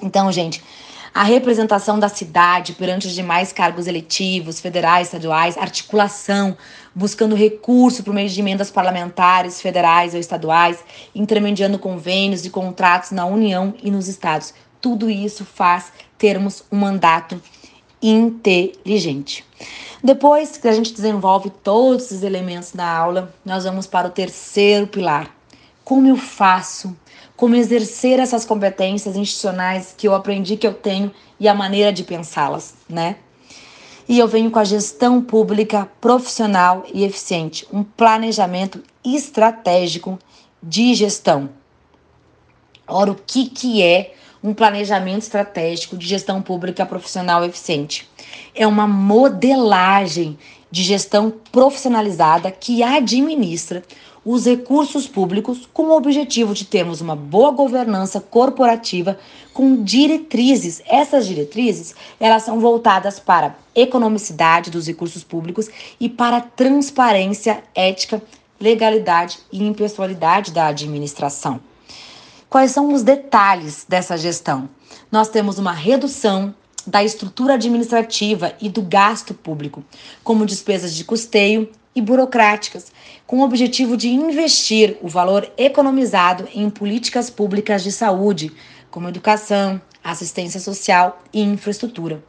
Então, 0.00 0.30
gente, 0.30 0.62
a 1.14 1.24
representação 1.24 1.98
da 1.98 2.08
cidade 2.08 2.72
perante 2.72 3.06
os 3.06 3.12
demais 3.12 3.52
cargos 3.52 3.86
eletivos, 3.86 4.60
federais, 4.60 5.08
estaduais, 5.08 5.58
articulação, 5.58 6.56
buscando 6.94 7.34
recurso 7.34 8.02
por 8.02 8.14
meio 8.14 8.28
de 8.28 8.40
emendas 8.40 8.70
parlamentares, 8.70 9.60
federais 9.60 10.14
ou 10.14 10.20
estaduais, 10.20 10.82
intermediando 11.14 11.78
convênios 11.78 12.46
e 12.46 12.50
contratos 12.50 13.10
na 13.10 13.26
União 13.26 13.74
e 13.82 13.90
nos 13.90 14.08
estados. 14.08 14.54
Tudo 14.80 15.10
isso 15.10 15.44
faz 15.44 15.92
termos 16.16 16.64
um 16.72 16.78
mandato 16.78 17.40
inteligente. 18.00 19.44
Depois 20.02 20.56
que 20.56 20.66
a 20.66 20.72
gente 20.72 20.92
desenvolve 20.92 21.50
todos 21.62 22.06
esses 22.06 22.22
elementos 22.22 22.72
na 22.72 22.90
aula, 22.90 23.32
nós 23.44 23.64
vamos 23.64 23.86
para 23.86 24.08
o 24.08 24.10
terceiro 24.10 24.86
pilar. 24.86 25.30
Como 25.84 26.08
eu 26.08 26.16
faço 26.16 26.96
como 27.42 27.56
exercer 27.56 28.20
essas 28.20 28.44
competências 28.44 29.16
institucionais 29.16 29.92
que 29.98 30.06
eu 30.06 30.14
aprendi 30.14 30.56
que 30.56 30.64
eu 30.64 30.72
tenho 30.72 31.10
e 31.40 31.48
a 31.48 31.54
maneira 31.54 31.92
de 31.92 32.04
pensá-las, 32.04 32.74
né? 32.88 33.16
E 34.08 34.16
eu 34.16 34.28
venho 34.28 34.48
com 34.48 34.60
a 34.60 34.64
gestão 34.64 35.20
pública 35.20 35.90
profissional 36.00 36.84
e 36.94 37.02
eficiente, 37.02 37.66
um 37.72 37.82
planejamento 37.82 38.80
estratégico 39.04 40.20
de 40.62 40.94
gestão. 40.94 41.50
Ora, 42.86 43.10
o 43.10 43.16
que, 43.16 43.48
que 43.48 43.82
é 43.82 44.14
um 44.40 44.54
planejamento 44.54 45.22
estratégico 45.22 45.96
de 45.96 46.06
gestão 46.06 46.40
pública 46.40 46.86
profissional 46.86 47.44
eficiente? 47.44 48.08
É 48.54 48.68
uma 48.68 48.86
modelagem 48.86 50.38
de 50.70 50.84
gestão 50.84 51.32
profissionalizada 51.50 52.52
que 52.52 52.84
administra 52.84 53.82
os 54.24 54.46
recursos 54.46 55.08
públicos 55.08 55.68
com 55.72 55.84
o 55.84 55.96
objetivo 55.96 56.54
de 56.54 56.64
termos 56.64 57.00
uma 57.00 57.16
boa 57.16 57.50
governança 57.50 58.20
corporativa 58.20 59.18
com 59.52 59.82
diretrizes. 59.82 60.80
Essas 60.86 61.26
diretrizes, 61.26 61.94
elas 62.20 62.44
são 62.44 62.60
voltadas 62.60 63.18
para 63.18 63.56
economicidade 63.74 64.70
dos 64.70 64.86
recursos 64.86 65.24
públicos 65.24 65.68
e 65.98 66.08
para 66.08 66.40
transparência, 66.40 67.62
ética, 67.74 68.22
legalidade 68.60 69.40
e 69.50 69.62
impessoalidade 69.62 70.52
da 70.52 70.66
administração. 70.66 71.60
Quais 72.48 72.70
são 72.70 72.92
os 72.92 73.02
detalhes 73.02 73.84
dessa 73.88 74.16
gestão? 74.16 74.68
Nós 75.10 75.28
temos 75.28 75.58
uma 75.58 75.72
redução 75.72 76.54
da 76.86 77.02
estrutura 77.02 77.54
administrativa 77.54 78.54
e 78.60 78.68
do 78.68 78.82
gasto 78.82 79.34
público, 79.34 79.82
como 80.22 80.46
despesas 80.46 80.94
de 80.94 81.04
custeio 81.04 81.68
e 81.94 82.00
burocráticas, 82.00 82.92
com 83.32 83.38
o 83.38 83.44
objetivo 83.44 83.96
de 83.96 84.10
investir 84.10 84.98
o 85.00 85.08
valor 85.08 85.50
economizado 85.56 86.46
em 86.52 86.68
políticas 86.68 87.30
públicas 87.30 87.82
de 87.82 87.90
saúde, 87.90 88.52
como 88.90 89.08
educação, 89.08 89.80
assistência 90.04 90.60
social 90.60 91.18
e 91.32 91.40
infraestrutura. 91.40 92.22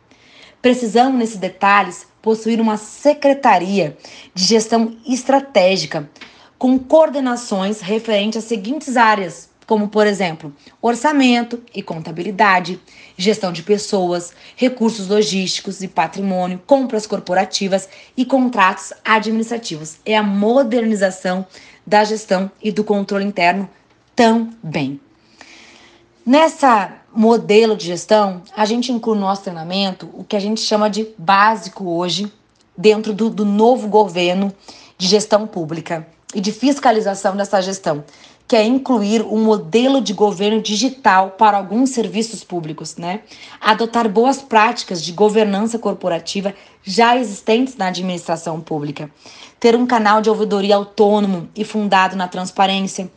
Precisamos, 0.62 1.20
nesses 1.20 1.36
detalhes, 1.36 2.08
possuir 2.22 2.62
uma 2.62 2.78
secretaria 2.78 3.98
de 4.34 4.46
gestão 4.46 4.96
estratégica 5.06 6.10
com 6.58 6.80
coordenações 6.80 7.82
referentes 7.82 8.38
às 8.38 8.46
seguintes 8.46 8.96
áreas 8.96 9.50
como, 9.66 9.88
por 9.88 10.06
exemplo, 10.06 10.54
orçamento 10.82 11.62
e 11.74 11.82
contabilidade, 11.82 12.80
gestão 13.18 13.52
de 13.52 13.64
pessoas, 13.64 14.34
recursos 14.56 15.08
logísticos 15.08 15.82
e 15.82 15.88
patrimônio, 15.88 16.62
compras 16.66 17.08
corporativas 17.08 17.88
e 18.16 18.26
contratos 18.26 18.94
administrativos. 19.04 19.98
É 20.06 20.18
a 20.18 20.24
modernização 20.24 21.46
da 21.86 22.04
gestão 22.04 22.52
e 22.62 22.72
do 22.72 22.84
controle 22.84 23.26
interno 23.26 23.70
também. 24.16 25.00
Nessa 26.26 26.94
modelo 27.14 27.78
de 27.78 27.86
gestão, 27.86 28.42
a 28.56 28.66
gente 28.66 28.92
inclui 28.92 29.16
no 29.16 29.22
nosso 29.22 29.44
treinamento 29.44 30.10
o 30.14 30.24
que 30.24 30.36
a 30.36 30.40
gente 30.40 30.62
chama 30.62 30.90
de 30.90 31.08
básico 31.18 31.90
hoje, 31.90 32.32
dentro 32.76 33.14
do, 33.14 33.30
do 33.30 33.46
novo 33.46 33.88
governo 33.88 34.52
de 34.98 35.08
gestão 35.08 35.46
pública 35.46 36.08
e 36.34 36.42
de 36.42 36.52
fiscalização 36.52 37.36
dessa 37.36 37.62
gestão 37.62 38.04
que 38.54 38.58
é 38.58 38.64
incluir 38.64 39.24
um 39.24 39.44
modelo 39.44 40.00
de 40.00 40.14
governo 40.14 40.62
digital 40.62 41.32
para 41.32 41.58
alguns 41.58 41.90
serviços 41.90 42.44
públicos, 42.44 42.98
né? 42.98 43.22
Adotar 43.60 44.08
boas 44.08 44.44
práticas 44.44 45.04
de 45.04 45.12
governança 45.12 45.80
corporativa 45.80 46.54
já 46.84 47.18
existentes 47.18 47.76
na 47.78 47.88
administração 47.88 48.62
pública. 48.62 49.10
Ter 49.60 49.76
um 49.76 49.88
canal 49.88 50.22
de 50.22 50.30
ouvidoria 50.30 50.76
autônomo 50.76 51.50
e 51.56 51.66
fundado 51.66 52.16
na 52.16 52.28
transparência. 52.28 53.10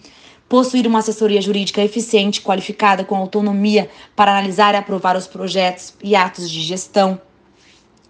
Possuir 0.48 0.86
uma 0.86 1.00
assessoria 1.00 1.42
jurídica 1.42 1.82
eficiente, 1.82 2.40
qualificada, 2.40 3.04
com 3.04 3.14
autonomia 3.14 3.90
para 4.16 4.32
analisar 4.32 4.72
e 4.72 4.78
aprovar 4.78 5.18
os 5.18 5.26
projetos 5.26 5.92
e 6.02 6.16
atos 6.16 6.50
de 6.50 6.62
gestão. 6.62 7.20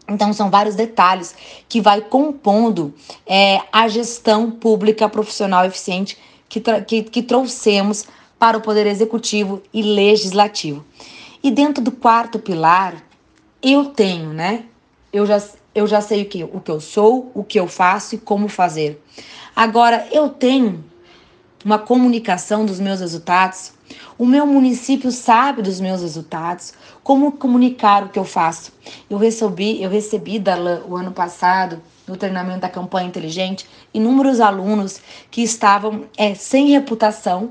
Então, 0.08 0.32
são 0.32 0.48
vários 0.48 0.76
detalhes 0.76 1.34
que 1.68 1.80
vai 1.80 2.02
compondo 2.02 2.94
é, 3.26 3.58
a 3.72 3.88
gestão 3.88 4.48
pública 4.48 5.08
profissional 5.08 5.64
eficiente 5.64 6.16
que, 6.48 6.60
que, 6.60 7.02
que 7.02 7.22
trouxemos 7.22 8.06
para 8.38 8.58
o 8.58 8.60
Poder 8.60 8.86
Executivo 8.86 9.62
e 9.72 9.82
Legislativo. 9.82 10.84
E 11.42 11.50
dentro 11.50 11.82
do 11.82 11.90
quarto 11.90 12.38
pilar, 12.38 12.94
eu 13.62 13.86
tenho, 13.86 14.32
né? 14.32 14.64
Eu 15.12 15.26
já, 15.26 15.42
eu 15.74 15.86
já 15.86 16.00
sei 16.00 16.22
o 16.22 16.26
que, 16.26 16.44
o 16.44 16.60
que 16.60 16.70
eu 16.70 16.80
sou, 16.80 17.30
o 17.34 17.42
que 17.42 17.58
eu 17.58 17.66
faço 17.66 18.14
e 18.14 18.18
como 18.18 18.48
fazer. 18.48 19.02
Agora, 19.54 20.06
eu 20.12 20.28
tenho 20.28 20.84
uma 21.64 21.78
comunicação 21.78 22.66
dos 22.66 22.78
meus 22.78 23.00
resultados. 23.00 23.72
O 24.18 24.26
meu 24.26 24.46
município 24.46 25.10
sabe 25.10 25.62
dos 25.62 25.80
meus 25.80 26.02
resultados, 26.02 26.74
como 27.02 27.32
comunicar 27.32 28.04
o 28.04 28.08
que 28.08 28.18
eu 28.18 28.24
faço. 28.24 28.72
Eu 29.08 29.18
recebi, 29.18 29.82
eu 29.82 29.88
recebi 29.88 30.38
da 30.38 30.56
o 30.86 30.96
ano 30.96 31.12
passado 31.12 31.80
no 32.06 32.16
treinamento 32.16 32.60
da 32.60 32.68
campanha 32.68 33.08
inteligente, 33.08 33.68
inúmeros 33.92 34.40
alunos 34.40 35.00
que 35.30 35.42
estavam 35.42 36.04
é, 36.16 36.34
sem 36.34 36.68
reputação, 36.68 37.50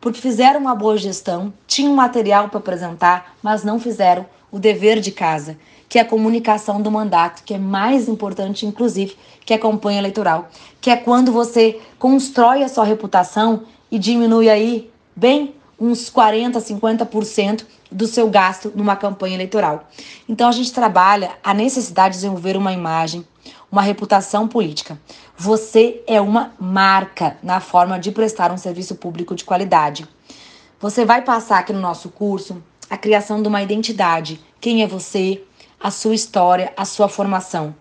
porque 0.00 0.20
fizeram 0.20 0.60
uma 0.60 0.74
boa 0.74 0.96
gestão, 0.96 1.52
tinham 1.66 1.94
material 1.94 2.48
para 2.48 2.58
apresentar, 2.58 3.36
mas 3.42 3.62
não 3.62 3.78
fizeram 3.78 4.26
o 4.50 4.58
dever 4.58 5.00
de 5.00 5.12
casa, 5.12 5.56
que 5.88 5.98
é 5.98 6.02
a 6.02 6.04
comunicação 6.04 6.82
do 6.82 6.90
mandato, 6.90 7.42
que 7.44 7.54
é 7.54 7.58
mais 7.58 8.08
importante, 8.08 8.66
inclusive, 8.66 9.16
que 9.44 9.54
a 9.54 9.58
campanha 9.58 9.98
eleitoral, 9.98 10.48
que 10.80 10.90
é 10.90 10.96
quando 10.96 11.30
você 11.30 11.80
constrói 11.98 12.62
a 12.62 12.68
sua 12.68 12.84
reputação 12.84 13.62
e 13.90 13.98
diminui 13.98 14.48
aí 14.48 14.90
bem 15.14 15.54
uns 15.82 16.08
40, 16.08 16.60
50% 16.60 17.64
do 17.90 18.06
seu 18.06 18.30
gasto 18.30 18.72
numa 18.76 18.94
campanha 18.94 19.34
eleitoral. 19.34 19.88
Então 20.28 20.48
a 20.48 20.52
gente 20.52 20.72
trabalha 20.72 21.32
a 21.42 21.52
necessidade 21.52 22.14
de 22.14 22.18
desenvolver 22.20 22.56
uma 22.56 22.72
imagem, 22.72 23.26
uma 23.70 23.82
reputação 23.82 24.46
política. 24.46 24.96
Você 25.36 26.00
é 26.06 26.20
uma 26.20 26.52
marca 26.60 27.36
na 27.42 27.58
forma 27.58 27.98
de 27.98 28.12
prestar 28.12 28.52
um 28.52 28.56
serviço 28.56 28.94
público 28.94 29.34
de 29.34 29.44
qualidade. 29.44 30.06
Você 30.80 31.04
vai 31.04 31.22
passar 31.22 31.58
aqui 31.58 31.72
no 31.72 31.80
nosso 31.80 32.10
curso 32.10 32.62
a 32.88 32.96
criação 32.96 33.42
de 33.42 33.48
uma 33.48 33.60
identidade. 33.60 34.40
Quem 34.60 34.84
é 34.84 34.86
você? 34.86 35.42
A 35.80 35.90
sua 35.90 36.14
história, 36.14 36.72
a 36.76 36.84
sua 36.84 37.08
formação. 37.08 37.74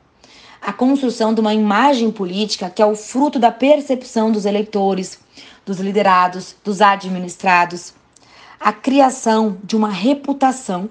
A 0.59 0.73
construção 0.73 1.35
de 1.35 1.39
uma 1.39 1.53
imagem 1.53 2.09
política 2.09 2.67
que 2.67 2.81
é 2.81 2.85
o 2.85 2.95
fruto 2.95 3.37
da 3.37 3.51
percepção 3.51 4.31
dos 4.31 4.45
eleitores, 4.45 5.19
dos 5.65 5.79
liderados, 5.79 6.55
dos 6.63 6.81
administrados. 6.81 7.93
A 8.59 8.71
criação 8.71 9.57
de 9.63 9.75
uma 9.75 9.89
reputação 9.89 10.89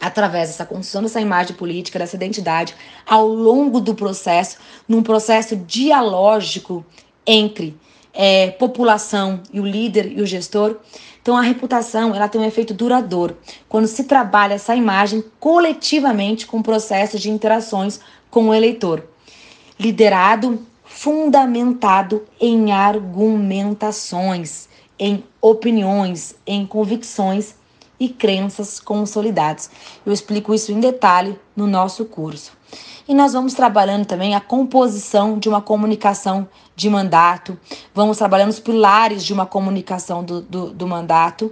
através 0.00 0.48
dessa 0.48 0.64
construção 0.64 1.02
dessa 1.02 1.20
imagem 1.20 1.54
política, 1.54 1.98
dessa 1.98 2.16
identidade, 2.16 2.74
ao 3.06 3.28
longo 3.28 3.80
do 3.80 3.94
processo, 3.94 4.56
num 4.88 5.02
processo 5.02 5.54
dialógico 5.54 6.84
entre 7.26 7.76
é, 8.12 8.50
população 8.52 9.42
e 9.52 9.60
o 9.60 9.66
líder 9.66 10.10
e 10.16 10.22
o 10.22 10.26
gestor. 10.26 10.76
Então 11.22 11.36
a 11.36 11.42
reputação 11.42 12.14
ela 12.14 12.28
tem 12.28 12.40
um 12.40 12.44
efeito 12.44 12.72
duradouro 12.72 13.36
quando 13.68 13.86
se 13.86 14.04
trabalha 14.04 14.54
essa 14.54 14.74
imagem 14.74 15.22
coletivamente 15.38 16.46
com 16.46 16.62
processos 16.62 17.20
de 17.20 17.30
interações 17.30 18.00
com 18.30 18.48
o 18.48 18.54
eleitor. 18.54 19.06
Liderado, 19.78 20.66
fundamentado 21.00 22.26
em 22.38 22.72
argumentações, 22.72 24.68
em 24.98 25.24
opiniões, 25.40 26.34
em 26.46 26.66
convicções 26.66 27.54
e 27.98 28.06
crenças 28.10 28.78
consolidadas. 28.78 29.70
Eu 30.04 30.12
explico 30.12 30.52
isso 30.52 30.70
em 30.70 30.78
detalhe 30.78 31.40
no 31.56 31.66
nosso 31.66 32.04
curso. 32.04 32.52
E 33.08 33.14
nós 33.14 33.32
vamos 33.32 33.54
trabalhando 33.54 34.04
também 34.04 34.34
a 34.34 34.42
composição 34.42 35.38
de 35.38 35.48
uma 35.48 35.62
comunicação 35.62 36.46
de 36.76 36.90
mandato, 36.90 37.58
vamos 37.94 38.18
trabalhando 38.18 38.50
os 38.50 38.60
pilares 38.60 39.24
de 39.24 39.32
uma 39.32 39.46
comunicação 39.46 40.22
do, 40.22 40.42
do, 40.42 40.70
do 40.70 40.86
mandato 40.86 41.50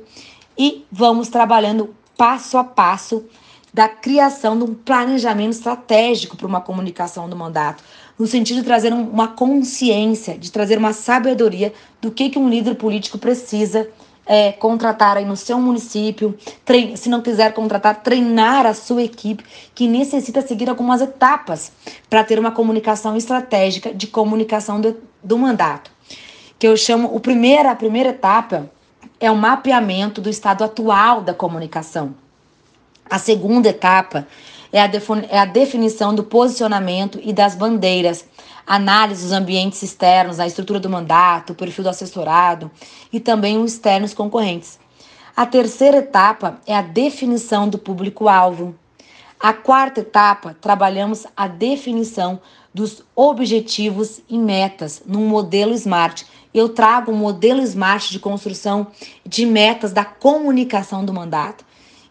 e 0.58 0.84
vamos 0.92 1.28
trabalhando 1.28 1.94
passo 2.18 2.58
a 2.58 2.64
passo 2.64 3.24
da 3.72 3.88
criação 3.88 4.58
de 4.58 4.64
um 4.64 4.74
planejamento 4.74 5.52
estratégico 5.52 6.36
para 6.36 6.46
uma 6.46 6.60
comunicação 6.60 7.28
do 7.28 7.36
mandato, 7.36 7.84
no 8.18 8.26
sentido 8.26 8.56
de 8.56 8.64
trazer 8.64 8.92
uma 8.92 9.28
consciência, 9.28 10.36
de 10.36 10.50
trazer 10.50 10.76
uma 10.76 10.92
sabedoria 10.92 11.72
do 12.00 12.10
que, 12.10 12.30
que 12.30 12.38
um 12.38 12.48
líder 12.48 12.74
político 12.74 13.16
precisa 13.16 13.88
é, 14.26 14.52
contratar 14.52 15.16
aí 15.16 15.24
no 15.24 15.36
seu 15.36 15.58
município, 15.58 16.36
se 16.96 17.08
não 17.08 17.22
quiser 17.22 17.54
contratar, 17.54 18.02
treinar 18.02 18.66
a 18.66 18.74
sua 18.74 19.02
equipe, 19.02 19.42
que 19.74 19.88
necessita 19.88 20.42
seguir 20.42 20.68
algumas 20.68 21.00
etapas 21.00 21.72
para 22.10 22.22
ter 22.22 22.38
uma 22.38 22.50
comunicação 22.50 23.16
estratégica 23.16 23.94
de 23.94 24.06
comunicação 24.06 24.80
do, 24.80 24.96
do 25.22 25.38
mandato. 25.38 25.90
Que 26.58 26.68
eu 26.68 26.76
chamo, 26.76 27.08
o 27.14 27.20
primeiro, 27.20 27.70
a 27.70 27.74
primeira 27.74 28.10
etapa 28.10 28.70
é 29.18 29.30
o 29.30 29.36
mapeamento 29.36 30.20
do 30.20 30.28
estado 30.28 30.62
atual 30.62 31.22
da 31.22 31.32
comunicação. 31.32 32.14
A 33.08 33.18
segunda 33.18 33.70
etapa 33.70 34.26
é 34.72 34.80
a, 34.80 34.90
é 35.30 35.38
a 35.38 35.44
definição 35.44 36.14
do 36.14 36.24
posicionamento 36.24 37.18
e 37.22 37.32
das 37.32 37.54
bandeiras, 37.54 38.24
análise 38.66 39.22
dos 39.22 39.32
ambientes 39.32 39.82
externos, 39.82 40.38
a 40.38 40.46
estrutura 40.46 40.78
do 40.78 40.90
mandato, 40.90 41.52
o 41.52 41.56
perfil 41.56 41.84
do 41.84 41.90
assessorado 41.90 42.70
e 43.12 43.18
também 43.18 43.58
os 43.58 43.72
externos 43.72 44.12
concorrentes. 44.12 44.78
A 45.36 45.46
terceira 45.46 45.98
etapa 45.98 46.60
é 46.66 46.74
a 46.74 46.82
definição 46.82 47.68
do 47.68 47.78
público-alvo. 47.78 48.74
A 49.38 49.52
quarta 49.52 50.00
etapa, 50.00 50.56
trabalhamos 50.60 51.24
a 51.36 51.46
definição 51.46 52.40
dos 52.74 53.04
objetivos 53.14 54.20
e 54.28 54.36
metas 54.36 55.00
num 55.06 55.28
modelo 55.28 55.72
SMART. 55.74 56.24
Eu 56.52 56.68
trago 56.68 57.12
um 57.12 57.16
modelo 57.16 57.62
SMART 57.62 58.10
de 58.10 58.18
construção 58.18 58.88
de 59.24 59.46
metas 59.46 59.92
da 59.92 60.04
comunicação 60.04 61.04
do 61.04 61.14
mandato 61.14 61.64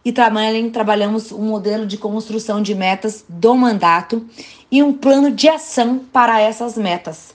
e 0.08 0.12
também 0.12 0.70
trabalhamos 0.70 1.30
um 1.32 1.42
modelo 1.42 1.86
de 1.86 1.98
construção 1.98 2.62
de 2.62 2.74
metas 2.74 3.26
do 3.28 3.54
mandato 3.54 4.24
e 4.70 4.82
um 4.82 4.90
plano 4.90 5.30
de 5.30 5.50
ação 5.50 5.98
para 5.98 6.40
essas 6.40 6.78
metas. 6.78 7.34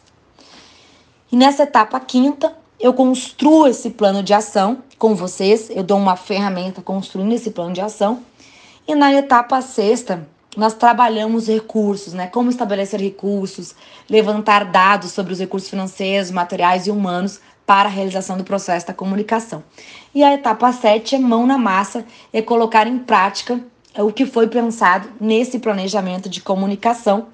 E 1.32 1.36
nessa 1.36 1.62
etapa 1.62 2.00
quinta, 2.00 2.52
eu 2.80 2.92
construo 2.92 3.68
esse 3.68 3.92
plano 3.92 4.24
de 4.24 4.34
ação 4.34 4.80
com 4.98 5.14
vocês, 5.14 5.70
eu 5.70 5.84
dou 5.84 6.00
uma 6.00 6.16
ferramenta 6.16 6.82
construindo 6.82 7.34
esse 7.34 7.52
plano 7.52 7.74
de 7.74 7.82
ação. 7.82 8.24
E 8.88 8.96
na 8.96 9.14
etapa 9.14 9.62
sexta, 9.62 10.28
nós 10.58 10.74
trabalhamos 10.74 11.48
recursos, 11.48 12.12
né? 12.14 12.26
Como 12.26 12.50
estabelecer 12.50 13.00
recursos, 13.00 13.76
levantar 14.10 14.66
dados 14.66 15.12
sobre 15.12 15.32
os 15.32 15.38
recursos 15.38 15.70
financeiros, 15.70 16.32
materiais 16.32 16.88
e 16.88 16.92
humanos 16.92 17.40
para 17.66 17.88
a 17.88 17.92
realização 17.92 18.38
do 18.38 18.44
processo 18.44 18.88
da 18.88 18.94
comunicação. 18.94 19.64
E 20.14 20.24
a 20.24 20.34
etapa 20.34 20.72
7 20.72 21.16
é 21.16 21.20
mão 21.20 21.48
na 21.48 21.58
massa, 21.58 22.06
é 22.32 22.42
colocar 22.42 22.88
em 22.88 23.00
prática 23.00 23.60
o 23.98 24.12
que 24.12 24.26
foi 24.26 24.48
pensado 24.48 25.10
nesse 25.20 25.60
planejamento 25.60 26.28
de 26.28 26.42
comunicação. 26.42 27.28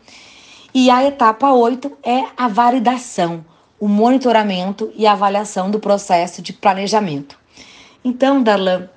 E 0.74 0.90
a 0.90 1.04
etapa 1.04 1.52
8 1.52 1.98
é 2.04 2.26
a 2.38 2.48
validação, 2.48 3.44
o 3.80 3.88
monitoramento 3.88 4.92
e 4.96 5.08
avaliação 5.08 5.72
do 5.72 5.80
processo 5.80 6.42
de 6.42 6.54
planejamento. 6.54 7.38
Então, 8.04 8.44
Darlan, 8.44 8.88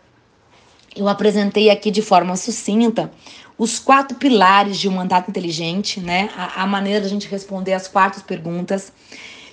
eu 0.94 1.08
apresentei 1.08 1.70
aqui 1.70 1.90
de 1.90 2.02
forma 2.02 2.36
sucinta 2.36 3.10
os 3.56 3.78
quatro 3.78 4.16
pilares 4.16 4.78
de 4.78 4.88
um 4.88 4.92
mandato 4.92 5.30
inteligente, 5.30 6.00
né? 6.00 6.30
A, 6.36 6.62
a 6.62 6.66
maneira 6.66 7.00
da 7.00 7.08
gente 7.08 7.28
responder 7.28 7.72
as 7.72 7.88
quatro 7.88 8.22
perguntas. 8.24 8.92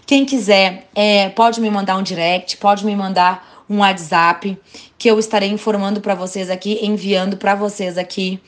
Quem 0.09 0.25
quiser, 0.25 0.89
é, 0.95 1.29
pode 1.29 1.61
me 1.61 1.69
mandar 1.69 1.95
um 1.95 2.01
direct, 2.01 2.57
pode 2.57 2.83
me 2.83 2.95
mandar 2.95 3.63
um 3.69 3.77
WhatsApp, 3.77 4.57
que 4.97 5.07
eu 5.07 5.19
estarei 5.19 5.51
informando 5.51 6.01
para 6.01 6.15
vocês 6.15 6.49
aqui, 6.49 6.79
enviando 6.81 7.37
para 7.37 7.53
vocês 7.53 7.95
aqui 7.95 8.39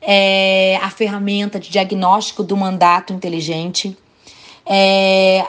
é, 0.00 0.78
a 0.80 0.88
ferramenta 0.90 1.58
de 1.58 1.70
diagnóstico 1.70 2.44
do 2.44 2.56
mandato 2.56 3.12
inteligente, 3.12 3.98
é, 4.64 5.44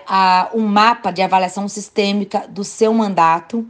um 0.55 0.65
mapa 0.65 1.11
de 1.11 1.21
avaliação 1.21 1.67
sistêmica 1.67 2.47
do 2.49 2.63
seu 2.63 2.91
mandato. 2.91 3.63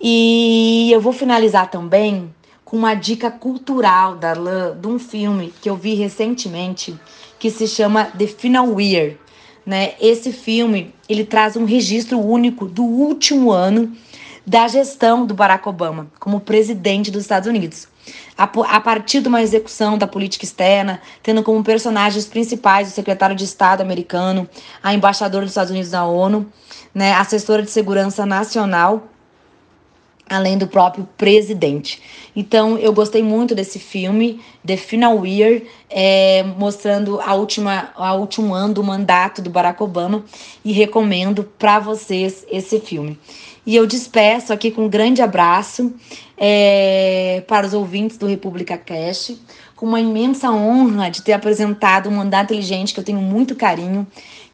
E 0.00 0.90
eu 0.92 1.00
vou 1.00 1.12
finalizar 1.12 1.70
também 1.70 2.34
com 2.64 2.76
uma 2.76 2.94
dica 2.94 3.30
cultural 3.30 4.16
da 4.16 4.34
de 4.34 4.88
um 4.88 4.98
filme 4.98 5.54
que 5.62 5.70
eu 5.70 5.76
vi 5.76 5.94
recentemente, 5.94 6.98
que 7.38 7.48
se 7.48 7.68
chama 7.68 8.06
The 8.06 8.26
Final 8.26 8.80
Year 8.80 9.21
né? 9.64 9.92
Esse 10.00 10.32
filme, 10.32 10.94
ele 11.08 11.24
traz 11.24 11.56
um 11.56 11.64
registro 11.64 12.18
único 12.18 12.66
do 12.66 12.82
último 12.82 13.50
ano 13.50 13.92
da 14.46 14.66
gestão 14.66 15.24
do 15.24 15.34
Barack 15.34 15.68
Obama 15.68 16.08
como 16.18 16.40
presidente 16.40 17.10
dos 17.10 17.22
Estados 17.22 17.48
Unidos. 17.48 17.88
A, 18.36 18.44
a 18.44 18.80
partir 18.80 19.20
de 19.20 19.28
uma 19.28 19.40
execução 19.40 19.96
da 19.96 20.06
política 20.06 20.44
externa, 20.44 21.00
tendo 21.22 21.42
como 21.42 21.62
personagens 21.62 22.26
principais 22.26 22.88
o 22.88 22.90
secretário 22.90 23.36
de 23.36 23.44
Estado 23.44 23.80
americano, 23.80 24.48
a 24.82 24.92
embaixadora 24.92 25.44
dos 25.44 25.52
Estados 25.52 25.70
Unidos 25.70 25.92
na 25.92 26.04
ONU, 26.04 26.46
né, 26.92 27.14
assessora 27.14 27.62
de 27.62 27.70
segurança 27.70 28.26
nacional 28.26 29.11
além 30.32 30.56
do 30.56 30.66
próprio 30.66 31.06
presidente. 31.16 32.00
Então, 32.34 32.78
eu 32.78 32.92
gostei 32.92 33.22
muito 33.22 33.54
desse 33.54 33.78
filme, 33.78 34.40
The 34.66 34.76
Final 34.76 35.24
Year, 35.26 35.62
é, 35.90 36.42
mostrando 36.42 37.20
a 37.20 37.34
última, 37.34 37.90
a 37.94 38.14
último 38.14 38.54
ano 38.54 38.74
do 38.74 38.82
mandato 38.82 39.42
do 39.42 39.50
Barack 39.50 39.82
Obama 39.82 40.24
e 40.64 40.72
recomendo 40.72 41.44
para 41.58 41.78
vocês 41.78 42.46
esse 42.50 42.80
filme. 42.80 43.18
E 43.64 43.76
eu 43.76 43.86
despeço 43.86 44.52
aqui 44.52 44.70
com 44.70 44.86
um 44.86 44.88
grande 44.88 45.22
abraço 45.22 45.92
é, 46.36 47.44
para 47.46 47.66
os 47.66 47.74
ouvintes 47.74 48.16
do 48.16 48.26
República 48.26 48.76
Cast, 48.76 49.40
com 49.76 49.86
uma 49.86 50.00
imensa 50.00 50.50
honra 50.50 51.10
de 51.10 51.22
ter 51.22 51.32
apresentado 51.32 52.08
um 52.08 52.12
mandato 52.12 52.52
inteligente 52.52 52.94
que 52.94 53.00
eu 53.00 53.04
tenho 53.04 53.20
muito 53.20 53.54
carinho 53.54 54.06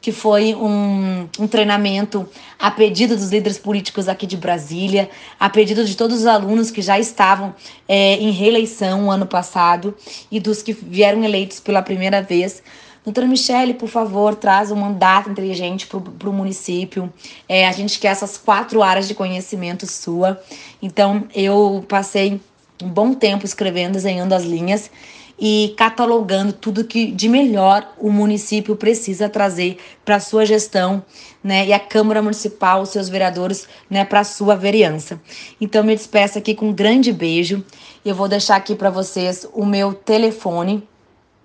que 0.09 0.11
foi 0.11 0.55
um, 0.55 1.29
um 1.37 1.47
treinamento 1.47 2.27
a 2.57 2.71
pedido 2.71 3.15
dos 3.15 3.29
líderes 3.29 3.59
políticos 3.59 4.07
aqui 4.07 4.25
de 4.25 4.35
Brasília, 4.35 5.07
a 5.39 5.47
pedido 5.47 5.85
de 5.85 5.95
todos 5.95 6.21
os 6.21 6.25
alunos 6.25 6.71
que 6.71 6.81
já 6.81 6.97
estavam 6.97 7.53
é, 7.87 8.15
em 8.15 8.31
reeleição 8.31 9.11
ano 9.11 9.27
passado 9.27 9.95
e 10.31 10.39
dos 10.39 10.63
que 10.63 10.73
vieram 10.73 11.23
eleitos 11.23 11.59
pela 11.59 11.83
primeira 11.83 12.23
vez. 12.23 12.63
Doutora 13.05 13.27
Michele, 13.27 13.75
por 13.75 13.87
favor, 13.87 14.33
traz 14.33 14.71
um 14.71 14.77
mandato 14.77 15.29
inteligente 15.29 15.85
para 15.85 16.29
o 16.29 16.33
município. 16.33 17.13
É, 17.47 17.67
a 17.67 17.71
gente 17.71 17.99
quer 17.99 18.07
essas 18.07 18.35
quatro 18.35 18.81
áreas 18.81 19.07
de 19.07 19.13
conhecimento 19.13 19.85
sua. 19.85 20.41
Então, 20.81 21.25
eu 21.35 21.85
passei 21.87 22.41
um 22.81 22.89
bom 22.89 23.13
tempo 23.13 23.45
escrevendo, 23.45 23.93
desenhando 23.93 24.33
as 24.33 24.43
linhas 24.43 24.89
e 25.39 25.73
catalogando 25.77 26.51
tudo 26.51 26.83
que 26.83 27.11
de 27.11 27.29
melhor 27.29 27.93
o 27.97 28.11
município 28.11 28.75
precisa 28.75 29.29
trazer 29.29 29.77
para 30.03 30.19
sua 30.19 30.45
gestão, 30.45 31.03
né? 31.41 31.65
E 31.65 31.71
a 31.71 31.79
Câmara 31.79 32.21
Municipal, 32.21 32.81
os 32.81 32.89
seus 32.89 33.07
vereadores, 33.07 33.67
né, 33.89 34.03
para 34.03 34.23
sua 34.25 34.55
vereança. 34.55 35.19
Então 35.61 35.83
me 35.83 35.95
despeço 35.95 36.37
aqui 36.37 36.53
com 36.53 36.69
um 36.69 36.73
grande 36.73 37.13
beijo. 37.13 37.63
Eu 38.03 38.13
vou 38.13 38.27
deixar 38.27 38.57
aqui 38.57 38.75
para 38.75 38.89
vocês 38.89 39.47
o 39.53 39.65
meu 39.65 39.93
telefone. 39.93 40.87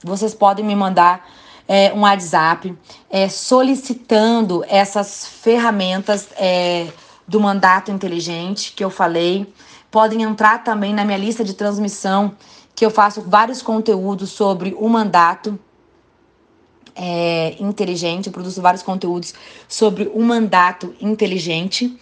Vocês 0.03 0.35
podem 0.35 0.65
me 0.65 0.75
mandar 0.75 1.25
é, 1.69 1.93
um 1.93 2.01
WhatsApp 2.01 2.77
é, 3.09 3.29
solicitando 3.29 4.65
essas 4.69 5.27
ferramentas 5.27 6.29
é, 6.37 6.89
do 7.29 7.41
mandato 7.41 7.93
inteligente 7.93 8.73
que 8.75 8.85
eu 8.85 8.91
falei. 8.91 9.47
Podem 9.91 10.23
entrar 10.23 10.65
também 10.65 10.93
na 10.93 11.05
minha 11.05 11.17
lista 11.17 11.45
de 11.45 11.55
transmissão 11.55 12.35
que 12.75 12.85
eu 12.85 12.91
faço 12.91 13.23
vários 13.23 13.63
conteúdos 13.63 14.31
sobre 14.31 14.75
o 14.79 14.89
mandato 14.89 15.59
é, 16.97 17.57
inteligente, 17.59 18.27
eu 18.27 18.33
produzo 18.33 18.63
vários 18.63 18.83
conteúdos 18.83 19.35
sobre 19.69 20.11
o 20.15 20.23
mandato 20.23 20.95
inteligente. 21.01 21.97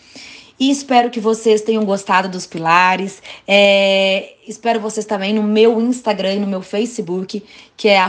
E 0.60 0.70
espero 0.70 1.10
que 1.10 1.18
vocês 1.18 1.60
tenham 1.62 1.84
gostado 1.84 2.28
dos 2.28 2.46
pilares. 2.46 3.20
É, 3.48 4.34
espero 4.46 4.78
vocês 4.78 5.04
também 5.04 5.34
no 5.34 5.42
meu 5.42 5.80
Instagram 5.80 6.34
e 6.34 6.38
no 6.38 6.46
meu 6.46 6.62
Facebook, 6.62 7.42
que 7.76 7.88
é 7.88 8.00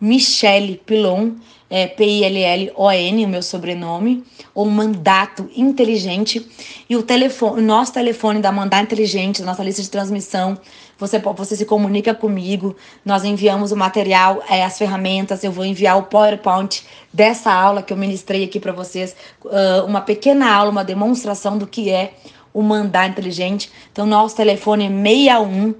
Michele 0.00 0.80
Pilon, 0.86 1.32
é, 1.68 1.88
P-I-L-L-O-N, 1.88 3.24
o 3.24 3.28
meu 3.28 3.42
sobrenome, 3.42 4.22
ou 4.54 4.66
Mandato 4.66 5.50
Inteligente. 5.56 6.46
E 6.88 6.96
o 6.96 7.02
telefone, 7.02 7.62
nosso 7.62 7.92
telefone 7.92 8.40
da 8.40 8.52
Mandato 8.52 8.84
Inteligente, 8.84 9.42
nossa 9.42 9.64
lista 9.64 9.82
de 9.82 9.90
transmissão, 9.90 10.58
você, 11.00 11.18
você 11.18 11.56
se 11.56 11.64
comunica 11.64 12.14
comigo, 12.14 12.76
nós 13.02 13.24
enviamos 13.24 13.72
o 13.72 13.76
material, 13.76 14.42
é, 14.48 14.62
as 14.62 14.76
ferramentas, 14.76 15.42
eu 15.42 15.50
vou 15.50 15.64
enviar 15.64 15.96
o 15.98 16.02
PowerPoint 16.02 16.84
dessa 17.12 17.50
aula 17.50 17.82
que 17.82 17.92
eu 17.92 17.96
ministrei 17.96 18.44
aqui 18.44 18.60
para 18.60 18.70
vocês, 18.70 19.16
uh, 19.44 19.84
uma 19.86 20.02
pequena 20.02 20.54
aula, 20.54 20.70
uma 20.70 20.84
demonstração 20.84 21.56
do 21.56 21.66
que 21.66 21.90
é 21.90 22.12
o 22.52 22.62
mandar 22.62 23.08
inteligente. 23.08 23.72
Então, 23.90 24.04
nosso 24.04 24.36
telefone 24.36 24.84
é 24.84 24.90
61 24.90 25.74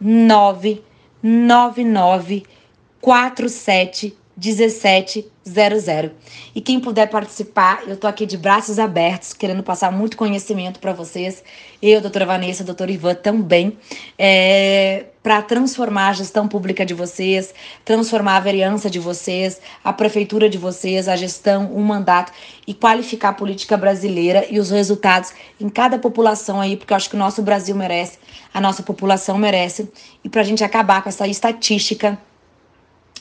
999 0.00 2.44
47 3.00 4.25
1700. 4.36 5.30
E 6.54 6.60
quem 6.60 6.80
puder 6.80 7.08
participar, 7.08 7.84
eu 7.86 7.96
tô 7.96 8.06
aqui 8.06 8.26
de 8.26 8.36
braços 8.36 8.78
abertos, 8.78 9.32
querendo 9.32 9.62
passar 9.62 9.92
muito 9.92 10.16
conhecimento 10.16 10.80
para 10.80 10.92
vocês. 10.92 11.42
Eu, 11.80 12.00
doutora 12.00 12.26
Vanessa, 12.26 12.64
doutor 12.64 12.90
Ivan 12.90 13.14
também. 13.14 13.78
É, 14.18 15.06
para 15.22 15.40
transformar 15.42 16.08
a 16.08 16.12
gestão 16.12 16.46
pública 16.46 16.84
de 16.84 16.94
vocês, 16.94 17.54
transformar 17.84 18.36
a 18.36 18.40
vereança 18.40 18.90
de 18.90 18.98
vocês, 18.98 19.60
a 19.82 19.92
prefeitura 19.92 20.48
de 20.48 20.58
vocês, 20.58 21.08
a 21.08 21.16
gestão, 21.16 21.72
o 21.72 21.80
mandato 21.80 22.32
e 22.66 22.74
qualificar 22.74 23.30
a 23.30 23.34
política 23.34 23.76
brasileira 23.76 24.46
e 24.50 24.58
os 24.58 24.70
resultados 24.70 25.32
em 25.60 25.68
cada 25.68 25.98
população 25.98 26.60
aí, 26.60 26.76
porque 26.76 26.92
eu 26.92 26.96
acho 26.96 27.08
que 27.08 27.16
o 27.16 27.18
nosso 27.18 27.42
Brasil 27.42 27.74
merece, 27.74 28.18
a 28.52 28.60
nossa 28.60 28.82
população 28.82 29.38
merece, 29.38 29.88
e 30.22 30.28
para 30.28 30.42
a 30.42 30.44
gente 30.44 30.62
acabar 30.62 31.02
com 31.02 31.08
essa 31.08 31.26
estatística 31.26 32.18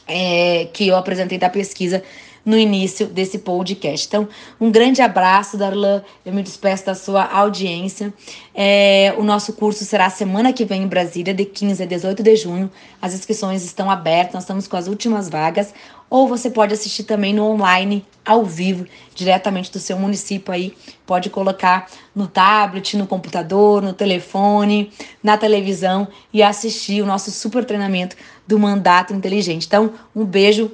é, 0.08 0.66
que 0.74 0.88
eu 0.88 0.96
apresentei 0.96 1.38
da 1.38 1.50
pesquisa 1.50 2.04
no 2.46 2.58
início 2.58 3.08
desse 3.08 3.40
podcast. 3.40 4.06
Então, 4.08 4.28
um 4.62 4.70
grande 4.70 5.02
abraço, 5.02 5.58
Darlan. 5.58 6.04
Eu 6.24 6.32
me 6.32 6.44
despeço 6.44 6.86
da 6.86 6.94
sua 6.94 7.24
audiência. 7.24 8.14
É, 8.54 9.14
o 9.18 9.24
nosso 9.24 9.54
curso 9.54 9.84
será 9.84 10.10
semana 10.10 10.54
que 10.54 10.64
vem 10.64 10.84
em 10.84 10.88
Brasília, 10.88 11.34
de 11.34 11.44
15 11.44 11.82
a 11.82 11.86
18 11.86 12.22
de 12.22 12.36
junho. 12.36 12.72
As 13.02 13.14
inscrições 13.14 13.66
estão 13.66 13.90
abertas, 13.90 14.36
nós 14.36 14.44
estamos 14.44 14.68
com 14.68 14.78
as 14.78 14.88
últimas 14.88 15.28
vagas. 15.28 15.74
Ou 16.08 16.28
você 16.28 16.52
pode 16.52 16.72
assistir 16.72 17.04
também 17.04 17.34
no 17.34 17.44
online, 17.44 18.06
ao 18.24 18.46
vivo, 18.46 18.86
diretamente 19.16 19.72
do 19.72 19.80
seu 19.80 19.98
município 19.98 20.54
aí. 20.54 20.74
Pode 21.06 21.32
colocar 21.32 21.90
no 22.16 22.28
tablet, 22.28 22.96
no 22.96 23.08
computador, 23.08 23.82
no 23.82 23.92
telefone, 23.92 24.92
na 25.24 25.36
televisão 25.36 26.08
e 26.32 26.44
assistir 26.44 27.02
o 27.02 27.08
nosso 27.08 27.32
super 27.32 27.66
treinamento 27.66 28.16
do 28.48 28.60
mandato 28.60 29.14
inteligente. 29.14 29.66
Então, 29.66 29.94
um 30.16 30.24
beijo 30.24 30.72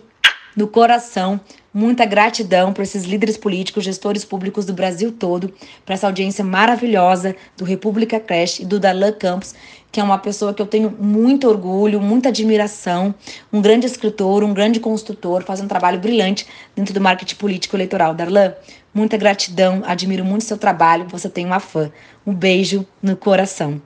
no 0.56 0.68
coração 0.68 1.40
Muita 1.74 2.04
gratidão 2.04 2.74
para 2.74 2.84
esses 2.84 3.06
líderes 3.06 3.38
políticos, 3.38 3.86
gestores 3.86 4.26
públicos 4.26 4.66
do 4.66 4.74
Brasil 4.74 5.10
todo, 5.10 5.54
para 5.86 5.94
essa 5.94 6.06
audiência 6.06 6.44
maravilhosa 6.44 7.34
do 7.56 7.64
República 7.64 8.20
Crash 8.20 8.60
e 8.60 8.66
do 8.66 8.78
Darlan 8.78 9.14
Campos, 9.14 9.56
que 9.90 9.98
é 9.98 10.04
uma 10.04 10.18
pessoa 10.18 10.54
que 10.54 10.62
eu 10.62 10.66
tenho 10.66 10.92
muito 10.92 11.48
orgulho, 11.48 12.02
muita 12.02 12.28
admiração, 12.28 13.16
um 13.54 13.62
grande 13.62 13.86
escritor, 13.86 14.44
um 14.44 14.54
grande 14.54 14.82
construtor, 14.82 15.44
faz 15.44 15.62
um 15.62 15.68
trabalho 15.68 15.98
brilhante 15.98 16.46
dentro 16.76 16.94
do 16.94 17.00
marketing 17.00 17.36
político 17.36 17.78
eleitoral. 17.78 18.14
Darlan, 18.14 18.54
muita 18.94 19.16
gratidão, 19.16 19.82
admiro 19.86 20.26
muito 20.26 20.44
seu 20.44 20.58
trabalho, 20.58 21.08
você 21.08 21.30
tem 21.30 21.46
uma 21.46 21.62
fã. 21.62 21.90
Um 22.28 22.34
beijo 22.34 22.86
no 23.02 23.16
coração. 23.16 23.82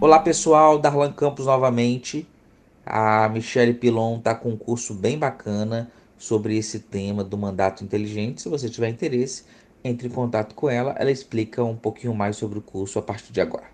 Olá 0.00 0.20
pessoal, 0.20 0.78
Darlan 0.78 1.10
Campos 1.10 1.46
novamente. 1.46 2.28
A 2.86 3.28
Michelle 3.28 3.74
Pilon 3.74 4.18
está 4.18 4.34
com 4.34 4.50
um 4.50 4.56
curso 4.56 4.94
bem 4.94 5.18
bacana 5.18 5.90
sobre 6.18 6.56
esse 6.56 6.78
tema 6.78 7.24
do 7.24 7.36
mandato 7.36 7.82
inteligente. 7.82 8.42
Se 8.42 8.48
você 8.48 8.68
tiver 8.68 8.88
interesse, 8.88 9.44
entre 9.84 10.08
em 10.08 10.10
contato 10.10 10.54
com 10.54 10.68
ela. 10.68 10.94
Ela 10.98 11.10
explica 11.10 11.62
um 11.62 11.76
pouquinho 11.76 12.14
mais 12.14 12.36
sobre 12.36 12.58
o 12.58 12.62
curso 12.62 12.98
a 12.98 13.02
partir 13.02 13.32
de 13.32 13.40
agora. 13.40 13.64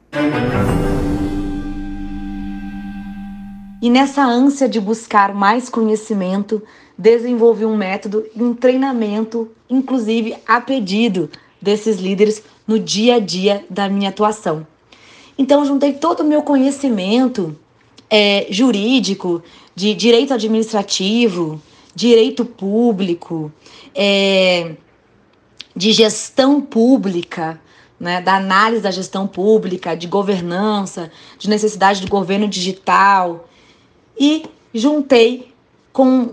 E 3.80 3.88
nessa 3.88 4.22
ânsia 4.22 4.68
de 4.68 4.78
buscar 4.78 5.32
mais 5.32 5.70
conhecimento, 5.70 6.62
desenvolvi 6.98 7.64
um 7.64 7.76
método 7.76 8.26
e 8.34 8.42
um 8.42 8.52
treinamento, 8.52 9.50
inclusive 9.70 10.36
a 10.46 10.60
pedido 10.60 11.30
desses 11.62 11.96
líderes 11.96 12.42
no 12.66 12.78
dia 12.78 13.14
a 13.14 13.18
dia 13.18 13.64
da 13.70 13.88
minha 13.88 14.10
atuação. 14.10 14.66
Então, 15.38 15.64
juntei 15.64 15.94
todo 15.94 16.20
o 16.20 16.24
meu 16.24 16.42
conhecimento 16.42 17.56
é, 18.10 18.46
jurídico, 18.50 19.42
de 19.74 19.94
direito 19.94 20.34
administrativo, 20.34 21.62
direito 21.94 22.44
público, 22.44 23.52
é, 23.94 24.74
de 25.74 25.92
gestão 25.92 26.60
pública, 26.60 27.60
né, 27.98 28.20
da 28.20 28.36
análise 28.36 28.82
da 28.82 28.90
gestão 28.90 29.26
pública, 29.26 29.94
de 29.94 30.06
governança, 30.06 31.10
de 31.38 31.48
necessidade 31.48 32.00
do 32.00 32.08
governo 32.08 32.48
digital. 32.48 33.48
E 34.18 34.44
juntei 34.74 35.52
com 35.92 36.30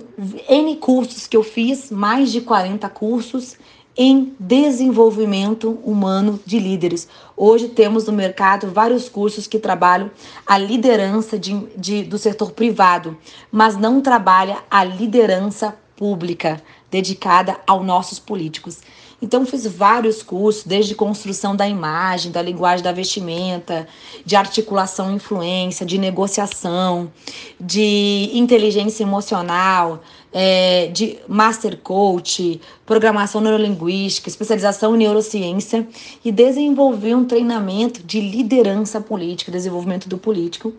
N 0.50 0.76
cursos 0.78 1.28
que 1.28 1.36
eu 1.36 1.44
fiz, 1.44 1.92
mais 1.92 2.32
de 2.32 2.42
40 2.42 2.88
cursos, 2.90 3.58
em 3.98 4.36
desenvolvimento 4.40 5.80
humano 5.84 6.40
de 6.46 6.60
líderes. 6.60 7.08
Hoje 7.36 7.68
temos 7.68 8.06
no 8.06 8.14
mercado 8.14 8.72
vários 8.72 9.10
cursos 9.10 9.48
que 9.48 9.58
trabalham 9.58 10.12
a 10.46 10.58
liderança 10.58 11.40
de, 11.40 11.58
de, 11.76 12.04
do 12.04 12.18
setor 12.18 12.52
privado, 12.52 13.18
mas 13.52 13.76
não 13.76 14.00
trabalha 14.00 14.60
a 14.70 14.84
liderança 14.84 15.76
pública 15.96 16.62
dedicada 16.92 17.58
aos 17.66 17.84
nossos 17.84 18.20
políticos. 18.20 18.80
Então 19.20 19.46
fiz 19.48 19.66
vários 19.66 20.22
cursos, 20.22 20.64
desde 20.64 20.94
construção 20.94 21.56
da 21.56 21.68
imagem, 21.68 22.32
da 22.32 22.42
linguagem 22.42 22.84
da 22.84 22.92
vestimenta, 22.92 23.88
de 24.24 24.36
articulação 24.36 25.12
e 25.12 25.16
influência, 25.16 25.86
de 25.86 25.98
negociação, 25.98 27.12
de 27.60 28.30
inteligência 28.34 29.02
emocional, 29.02 30.04
é, 30.32 30.88
de 30.88 31.18
master 31.28 31.78
coach, 31.78 32.62
programação 32.86 33.42
neurolinguística, 33.42 34.30
especialização 34.30 34.94
em 34.94 35.00
neurociência 35.00 35.88
e 36.24 36.32
desenvolvi 36.32 37.16
um 37.16 37.26
treinamento 37.26 38.04
de 38.04 38.22
liderança 38.22 39.02
política, 39.02 39.52
desenvolvimento 39.52 40.08
do 40.08 40.20
político 40.20 40.72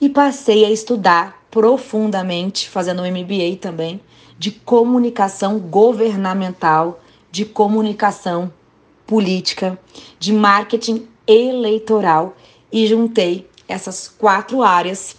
e 0.00 0.08
passei 0.08 0.64
a 0.64 0.70
estudar 0.72 1.40
profundamente, 1.52 2.68
fazendo 2.68 3.02
um 3.02 3.06
MBA 3.06 3.56
também, 3.60 4.00
de 4.36 4.50
comunicação 4.50 5.60
governamental 5.60 7.00
de 7.36 7.44
comunicação 7.44 8.50
política, 9.06 9.78
de 10.18 10.32
marketing 10.32 11.06
eleitoral 11.26 12.34
e 12.72 12.86
juntei 12.86 13.46
essas 13.68 14.08
quatro 14.08 14.62
áreas, 14.62 15.14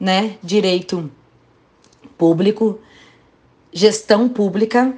né? 0.00 0.38
Direito 0.42 1.10
público, 2.16 2.78
gestão 3.70 4.30
pública, 4.30 4.94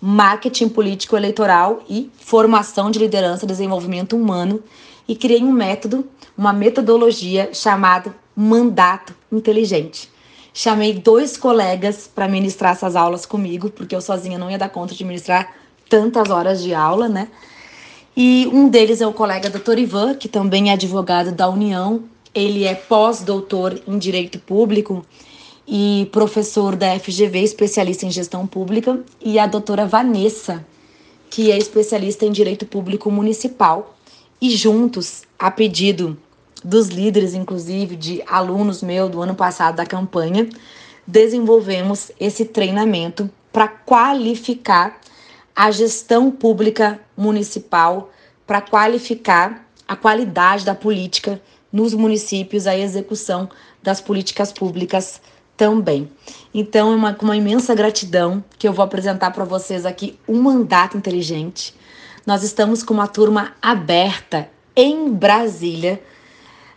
marketing 0.00 0.70
político 0.70 1.14
eleitoral 1.14 1.82
e 1.90 2.10
formação 2.16 2.90
de 2.90 2.98
liderança 2.98 3.44
e 3.44 3.48
desenvolvimento 3.48 4.16
humano 4.16 4.62
e 5.06 5.14
criei 5.14 5.42
um 5.42 5.52
método, 5.52 6.08
uma 6.38 6.54
metodologia 6.54 7.52
chamada 7.52 8.16
mandato 8.34 9.14
inteligente. 9.30 10.10
Chamei 10.54 10.94
dois 10.94 11.36
colegas 11.36 12.06
para 12.06 12.26
ministrar 12.26 12.72
essas 12.72 12.96
aulas 12.96 13.26
comigo, 13.26 13.68
porque 13.68 13.94
eu 13.94 14.00
sozinha 14.00 14.38
não 14.38 14.50
ia 14.50 14.56
dar 14.56 14.70
conta 14.70 14.94
de 14.94 15.04
ministrar 15.04 15.63
tantas 15.88 16.30
horas 16.30 16.62
de 16.62 16.74
aula, 16.74 17.08
né? 17.08 17.28
E 18.16 18.48
um 18.52 18.68
deles 18.68 19.00
é 19.00 19.06
o 19.06 19.12
colega 19.12 19.50
Dr. 19.50 19.78
Ivan, 19.78 20.14
que 20.14 20.28
também 20.28 20.70
é 20.70 20.74
advogado 20.74 21.32
da 21.32 21.48
União. 21.48 22.04
Ele 22.32 22.64
é 22.64 22.74
pós-doutor 22.74 23.80
em 23.86 23.98
Direito 23.98 24.38
Público 24.38 25.04
e 25.66 26.08
professor 26.12 26.76
da 26.76 26.98
FGV, 26.98 27.40
especialista 27.40 28.06
em 28.06 28.10
Gestão 28.10 28.46
Pública, 28.46 29.00
e 29.20 29.38
a 29.38 29.46
doutora 29.46 29.86
Vanessa, 29.86 30.64
que 31.30 31.50
é 31.50 31.58
especialista 31.58 32.24
em 32.24 32.30
Direito 32.30 32.66
Público 32.66 33.10
Municipal. 33.10 33.96
E 34.40 34.50
juntos, 34.50 35.22
a 35.38 35.50
pedido 35.50 36.16
dos 36.62 36.88
líderes, 36.88 37.34
inclusive 37.34 37.96
de 37.96 38.22
alunos 38.26 38.82
meus 38.82 39.10
do 39.10 39.20
ano 39.20 39.34
passado 39.34 39.76
da 39.76 39.86
campanha, 39.86 40.48
desenvolvemos 41.06 42.10
esse 42.18 42.44
treinamento 42.44 43.28
para 43.52 43.68
qualificar 43.68 44.98
a 45.54 45.70
gestão 45.70 46.30
pública 46.30 47.00
municipal 47.16 48.10
para 48.46 48.60
qualificar 48.60 49.66
a 49.86 49.94
qualidade 49.94 50.64
da 50.64 50.74
política 50.74 51.40
nos 51.72 51.94
municípios, 51.94 52.66
a 52.66 52.76
execução 52.76 53.48
das 53.82 54.00
políticas 54.00 54.52
públicas 54.52 55.20
também. 55.56 56.10
Então, 56.52 56.92
é 56.92 56.96
uma, 56.96 57.14
com 57.14 57.24
uma 57.24 57.36
imensa 57.36 57.74
gratidão 57.74 58.42
que 58.58 58.66
eu 58.66 58.72
vou 58.72 58.84
apresentar 58.84 59.30
para 59.30 59.44
vocês 59.44 59.86
aqui 59.86 60.18
um 60.26 60.40
mandato 60.40 60.96
inteligente. 60.96 61.74
Nós 62.26 62.42
estamos 62.42 62.82
com 62.82 62.94
uma 62.94 63.06
turma 63.06 63.52
aberta 63.60 64.48
em 64.74 65.10
Brasília. 65.10 66.02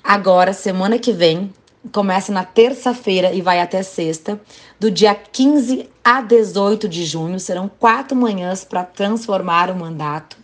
Agora, 0.03 0.53
semana 0.53 0.99
que 0.99 1.11
vem, 1.11 1.53
começa 1.91 2.31
na 2.31 2.43
terça-feira 2.43 3.33
e 3.33 3.41
vai 3.41 3.61
até 3.61 3.81
sexta, 3.81 4.39
do 4.79 4.91
dia 4.91 5.15
15 5.15 5.89
a 6.07 6.21
18 6.21 6.87
de 6.87 7.03
junho. 7.03 7.37
Serão 7.37 7.69
quatro 7.69 8.15
manhãs 8.15 8.63
para 8.63 8.81
transformar 8.81 9.69
o 9.69 9.75
mandato. 9.75 10.37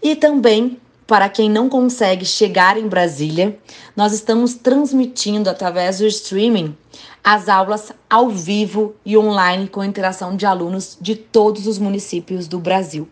E 0.00 0.14
também, 0.14 0.78
para 1.08 1.28
quem 1.28 1.50
não 1.50 1.68
consegue 1.68 2.24
chegar 2.24 2.78
em 2.78 2.86
Brasília, 2.86 3.58
nós 3.96 4.12
estamos 4.12 4.54
transmitindo 4.54 5.50
através 5.50 5.98
do 5.98 6.06
streaming 6.06 6.76
as 7.24 7.48
aulas 7.48 7.90
ao 8.08 8.28
vivo 8.28 8.94
e 9.04 9.18
online 9.18 9.66
com 9.66 9.82
interação 9.82 10.36
de 10.36 10.46
alunos 10.46 10.96
de 11.00 11.16
todos 11.16 11.66
os 11.66 11.76
municípios 11.76 12.46
do 12.46 12.60
Brasil. 12.60 13.08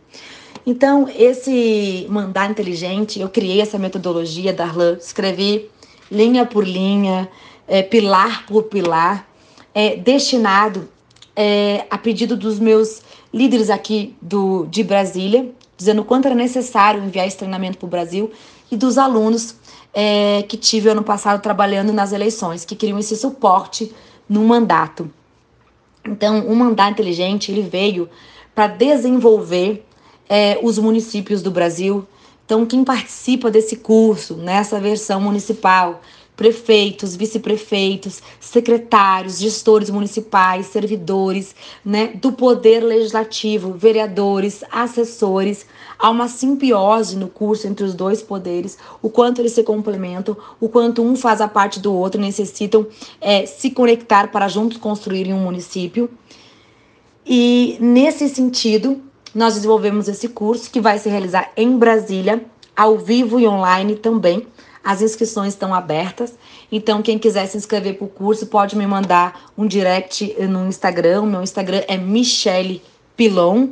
Então, 0.65 1.09
esse 1.13 2.07
mandar 2.09 2.53
inteligente, 2.53 3.19
eu 3.19 3.29
criei 3.29 3.61
essa 3.61 3.81
metodologia 3.81 4.53
da 4.53 4.63
Arlan, 4.63 4.97
escrevi 4.97 5.69
linha 6.09 6.47
por 6.47 6.65
linha, 6.65 7.29
é, 7.67 7.83
pilar 7.83 8.47
por 8.47 8.65
pilar, 8.65 9.27
é, 9.75 9.97
destinado 9.97 10.92
é, 11.35 11.87
a 11.91 11.99
pedido 11.99 12.37
dos 12.37 12.59
meus 12.59 13.03
líderes 13.33 13.71
aqui 13.71 14.15
do, 14.21 14.67
de 14.67 14.83
Brasília, 14.85 15.51
dizendo 15.77 16.05
quanto 16.05 16.27
era 16.27 16.35
necessário 16.35 17.03
enviar 17.03 17.27
esse 17.27 17.37
treinamento 17.37 17.79
para 17.79 17.87
o 17.87 17.91
Brasil. 17.91 18.31
e 18.71 18.77
dos 18.77 18.97
alunos 18.97 19.57
é, 19.93 20.43
que 20.49 20.57
tive 20.57 20.89
ano 20.89 21.03
passado 21.03 21.43
trabalhando 21.43 21.93
nas 21.93 22.13
eleições, 22.13 22.65
que 22.65 22.75
queriam 22.75 22.99
esse 22.99 23.17
suporte 23.17 23.93
no 24.29 24.43
mandato. 24.45 25.11
Então, 26.05 26.47
o 26.47 26.57
mandato 26.57 26.93
inteligente 26.93 27.53
ele 27.53 27.63
veio 27.63 28.09
para 28.55 28.67
desenvolver 28.67 29.85
é, 30.29 30.59
os 30.63 30.79
municípios 30.79 31.43
do 31.43 31.51
Brasil. 31.51 32.07
Então, 32.45 32.67
quem 32.67 32.83
participa 32.83 33.51
desse 33.51 33.77
curso, 33.77 34.37
nessa 34.37 34.81
versão 34.81 35.21
municipal, 35.21 36.01
prefeitos, 36.43 37.15
vice-prefeitos, 37.15 38.21
secretários, 38.41 39.39
gestores 39.39 39.89
municipais, 39.89 40.67
servidores, 40.67 41.55
né, 41.85 42.09
do 42.09 42.33
poder 42.33 42.81
legislativo, 42.81 43.75
vereadores, 43.75 44.65
assessores, 44.73 45.65
há 45.97 46.11
uma 46.11 46.27
simbiose 46.27 47.17
no 47.17 47.29
curso 47.29 47.69
entre 47.69 47.85
os 47.85 47.95
dois 47.95 48.21
poderes, 48.21 48.77
o 49.01 49.09
quanto 49.09 49.41
eles 49.41 49.53
se 49.53 49.63
complementam, 49.63 50.37
o 50.61 50.69
quanto 50.69 51.01
um 51.01 51.15
faz 51.15 51.41
a 51.41 51.47
parte 51.47 51.79
do 51.79 51.95
outro, 51.95 52.21
necessitam 52.21 52.89
é, 53.21 53.47
se 53.47 53.71
conectar 53.71 54.33
para 54.33 54.49
juntos 54.49 54.79
construírem 54.79 55.33
um 55.33 55.45
município. 55.45 56.11
E 57.25 57.77
nesse 57.79 58.29
sentido, 58.29 59.01
nós 59.33 59.55
desenvolvemos 59.55 60.09
esse 60.09 60.27
curso 60.27 60.69
que 60.73 60.81
vai 60.81 60.99
se 60.99 61.09
realizar 61.09 61.53
em 61.57 61.79
Brasília, 61.79 62.45
ao 62.77 62.99
vivo 62.99 63.39
e 63.39 63.47
online 63.47 63.95
também. 63.95 64.45
As 64.85 65.01
inscrições 65.01 65.55
estão 65.55 65.73
abertas, 65.73 66.35
então 66.71 67.03
quem 67.03 67.19
quiser 67.19 67.47
se 67.47 67.57
inscrever 67.57 67.97
para 67.97 68.05
o 68.05 68.09
curso 68.09 68.47
pode 68.47 68.77
me 68.77 68.87
mandar 68.87 69.53
um 69.57 69.67
direct 69.67 70.35
no 70.41 70.67
Instagram. 70.67 71.27
Meu 71.27 71.43
Instagram 71.43 71.83
é 71.87 71.97
Michele 71.97 72.83
Pilon. 73.17 73.69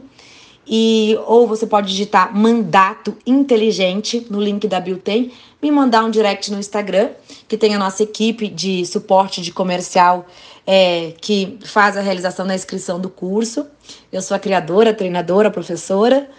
E, 0.73 1.18
ou 1.27 1.49
você 1.49 1.66
pode 1.66 1.88
digitar 1.88 2.37
mandato 2.37 3.16
inteligente 3.27 4.25
no 4.31 4.40
link 4.40 4.68
da 4.68 4.79
Biltem, 4.79 5.33
me 5.61 5.68
mandar 5.68 6.05
um 6.05 6.11
direct 6.11 6.53
no 6.53 6.61
Instagram, 6.61 7.11
que 7.49 7.57
tem 7.57 7.75
a 7.75 7.79
nossa 7.79 8.05
equipe 8.05 8.46
de 8.46 8.87
suporte 8.87 9.42
de 9.42 9.53
comercial 9.53 10.27
é, 10.64 11.12
que 11.20 11.59
faz 11.64 11.96
a 11.96 12.01
realização 12.01 12.46
da 12.46 12.55
inscrição 12.55 13.01
do 13.01 13.11
curso. 13.11 13.66
Eu 14.12 14.23
sou 14.23 14.37
a 14.37 14.38
criadora, 14.38 14.94
treinadora, 14.94 15.51
professora. 15.51 16.31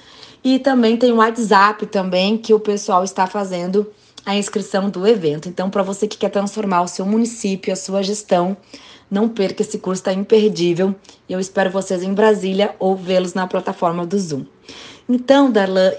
E 0.41 0.57
também 0.57 0.95
tem 0.95 1.11
o 1.11 1.17
WhatsApp 1.17 1.85
também, 1.87 2.37
que 2.37 2.53
o 2.53 2.59
pessoal 2.59 3.03
está 3.03 3.27
fazendo 3.27 3.85
a 4.25 4.35
inscrição 4.35 4.89
do 4.89 5.07
evento. 5.07 5.49
Então, 5.49 5.69
para 5.69 5.83
você 5.83 6.07
que 6.07 6.17
quer 6.17 6.29
transformar 6.29 6.81
o 6.81 6.87
seu 6.87 7.05
município, 7.05 7.73
a 7.73 7.75
sua 7.75 8.03
gestão, 8.03 8.55
não 9.09 9.27
perca 9.27 9.61
esse 9.61 9.77
curso, 9.77 10.01
está 10.01 10.13
imperdível. 10.13 10.95
Eu 11.29 11.39
espero 11.39 11.69
vocês 11.69 12.01
em 12.01 12.13
Brasília 12.13 12.75
ou 12.79 12.95
vê-los 12.95 13.33
na 13.33 13.45
plataforma 13.45 14.05
do 14.05 14.17
Zoom. 14.17 14.45
Então, 15.09 15.51
Darlan, 15.51 15.91